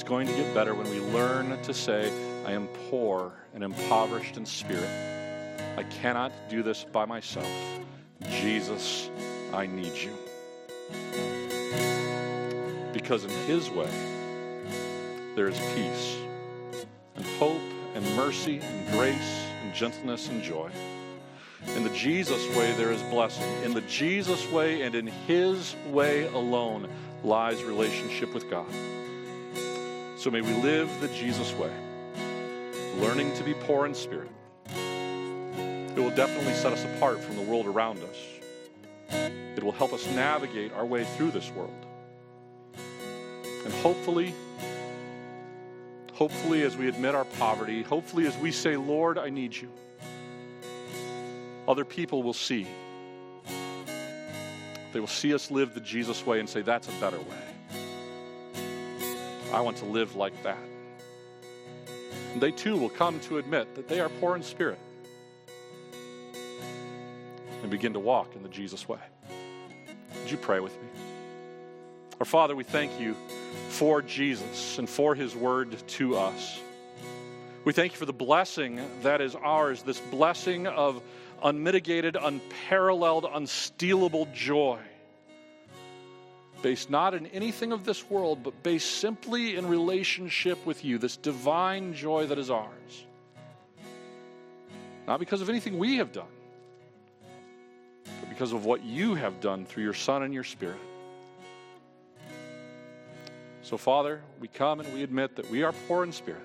It's 0.00 0.08
going 0.08 0.28
to 0.28 0.32
get 0.32 0.54
better 0.54 0.74
when 0.74 0.88
we 0.88 0.98
learn 0.98 1.62
to 1.62 1.74
say, 1.74 2.10
I 2.46 2.52
am 2.52 2.68
poor 2.88 3.34
and 3.52 3.62
impoverished 3.62 4.38
in 4.38 4.46
spirit. 4.46 4.88
I 5.76 5.82
cannot 5.82 6.32
do 6.48 6.62
this 6.62 6.84
by 6.84 7.04
myself. 7.04 7.46
Jesus, 8.30 9.10
I 9.52 9.66
need 9.66 9.92
you. 9.92 10.16
Because 12.94 13.24
in 13.24 13.30
His 13.46 13.68
way, 13.68 13.90
there 15.36 15.48
is 15.48 15.58
peace 15.74 16.16
and 17.16 17.26
hope 17.38 17.60
and 17.94 18.16
mercy 18.16 18.58
and 18.60 18.90
grace 18.92 19.44
and 19.62 19.74
gentleness 19.74 20.30
and 20.30 20.42
joy. 20.42 20.70
In 21.76 21.84
the 21.84 21.90
Jesus 21.90 22.42
way, 22.56 22.72
there 22.72 22.90
is 22.90 23.02
blessing. 23.02 23.44
In 23.64 23.74
the 23.74 23.82
Jesus 23.82 24.50
way 24.50 24.80
and 24.80 24.94
in 24.94 25.08
His 25.08 25.76
way 25.88 26.26
alone 26.28 26.88
lies 27.22 27.62
relationship 27.62 28.32
with 28.32 28.48
God. 28.48 28.64
So 30.20 30.30
may 30.30 30.42
we 30.42 30.52
live 30.52 30.90
the 31.00 31.08
Jesus 31.08 31.50
way, 31.54 31.72
learning 32.98 33.34
to 33.36 33.42
be 33.42 33.54
poor 33.54 33.86
in 33.86 33.94
spirit. 33.94 34.28
It 34.66 35.96
will 35.96 36.14
definitely 36.14 36.52
set 36.52 36.74
us 36.74 36.84
apart 36.84 37.20
from 37.20 37.36
the 37.36 37.42
world 37.42 37.64
around 37.64 38.00
us. 38.00 38.16
It 39.56 39.64
will 39.64 39.72
help 39.72 39.94
us 39.94 40.06
navigate 40.08 40.74
our 40.74 40.84
way 40.84 41.04
through 41.04 41.30
this 41.30 41.50
world. 41.52 41.86
And 43.64 43.72
hopefully, 43.76 44.34
hopefully, 46.12 46.64
as 46.64 46.76
we 46.76 46.88
admit 46.88 47.14
our 47.14 47.24
poverty, 47.24 47.82
hopefully, 47.82 48.26
as 48.26 48.36
we 48.36 48.52
say, 48.52 48.76
Lord, 48.76 49.16
I 49.16 49.30
need 49.30 49.56
you 49.56 49.70
other 51.66 51.86
people 51.86 52.22
will 52.22 52.34
see. 52.34 52.66
They 54.92 55.00
will 55.00 55.06
see 55.06 55.32
us 55.32 55.50
live 55.50 55.72
the 55.72 55.80
Jesus 55.80 56.26
way 56.26 56.40
and 56.40 56.48
say, 56.48 56.60
that's 56.60 56.88
a 56.88 57.00
better 57.00 57.18
way. 57.20 57.59
I 59.52 59.60
want 59.60 59.78
to 59.78 59.84
live 59.84 60.16
like 60.16 60.42
that. 60.42 60.58
And 62.32 62.40
they 62.40 62.52
too 62.52 62.76
will 62.76 62.88
come 62.88 63.18
to 63.20 63.38
admit 63.38 63.74
that 63.74 63.88
they 63.88 64.00
are 64.00 64.08
poor 64.08 64.36
in 64.36 64.42
spirit 64.42 64.78
and 67.62 67.70
begin 67.70 67.92
to 67.94 67.98
walk 67.98 68.34
in 68.36 68.42
the 68.42 68.48
Jesus 68.48 68.88
way. 68.88 69.00
Would 70.20 70.30
you 70.30 70.36
pray 70.36 70.60
with 70.60 70.74
me? 70.74 70.88
Our 72.20 72.26
Father, 72.26 72.54
we 72.54 72.64
thank 72.64 73.00
you 73.00 73.16
for 73.68 74.02
Jesus 74.02 74.78
and 74.78 74.88
for 74.88 75.14
his 75.14 75.34
word 75.34 75.76
to 75.88 76.16
us. 76.16 76.60
We 77.64 77.72
thank 77.72 77.92
you 77.92 77.98
for 77.98 78.06
the 78.06 78.12
blessing 78.12 78.80
that 79.02 79.20
is 79.20 79.34
ours, 79.34 79.82
this 79.82 80.00
blessing 80.00 80.66
of 80.66 81.02
unmitigated, 81.42 82.16
unparalleled, 82.16 83.24
unstealable 83.24 84.32
joy, 84.32 84.78
based 86.62 86.90
not 86.90 87.14
in 87.14 87.26
anything 87.28 87.72
of 87.72 87.84
this 87.84 88.08
world, 88.10 88.42
but 88.42 88.62
based 88.62 88.98
simply 88.98 89.56
in 89.56 89.66
relationship 89.66 90.64
with 90.66 90.84
you, 90.84 90.98
this 90.98 91.16
divine 91.16 91.94
joy 91.94 92.26
that 92.26 92.38
is 92.38 92.50
ours. 92.50 93.04
Not 95.06 95.18
because 95.18 95.40
of 95.40 95.48
anything 95.48 95.78
we 95.78 95.96
have 95.96 96.12
done, 96.12 96.26
but 98.04 98.28
because 98.28 98.52
of 98.52 98.64
what 98.64 98.84
you 98.84 99.14
have 99.14 99.40
done 99.40 99.64
through 99.64 99.84
your 99.84 99.94
Son 99.94 100.22
and 100.22 100.32
your 100.32 100.44
Spirit. 100.44 100.78
So, 103.62 103.76
Father, 103.76 104.20
we 104.40 104.48
come 104.48 104.80
and 104.80 104.92
we 104.92 105.02
admit 105.02 105.36
that 105.36 105.50
we 105.50 105.62
are 105.62 105.72
poor 105.86 106.02
in 106.02 106.12
spirit, 106.12 106.42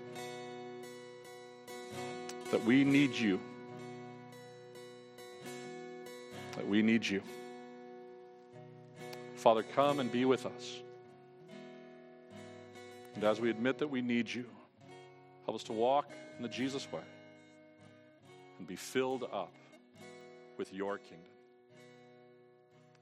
that 2.52 2.64
we 2.64 2.84
need 2.84 3.16
you, 3.16 3.40
that 6.56 6.68
we 6.68 6.82
need 6.82 7.06
you. 7.06 7.22
Father, 9.46 9.62
come 9.62 10.00
and 10.00 10.12
be 10.12 10.26
with 10.26 10.48
us. 10.48 10.82
And 13.14 13.24
as 13.24 13.40
we 13.40 13.52
admit 13.52 13.78
that 13.78 13.88
we 13.88 14.02
need 14.02 14.28
you, 14.28 14.46
help 15.46 15.56
us 15.56 15.64
to 15.66 15.72
walk 15.72 16.10
in 16.36 16.42
the 16.42 16.50
Jesus 16.50 16.92
way 16.92 17.04
and 18.58 18.68
be 18.68 18.76
filled 18.76 19.22
up 19.22 19.54
with 20.58 20.74
your 20.74 20.98
kingdom. 20.98 21.30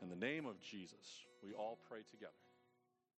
In 0.01 0.09
the 0.09 0.17
name 0.17 0.45
of 0.45 0.59
Jesus, 0.59 1.21
we 1.41 1.53
all 1.53 1.77
pray 1.89 2.01
together. 2.11 2.33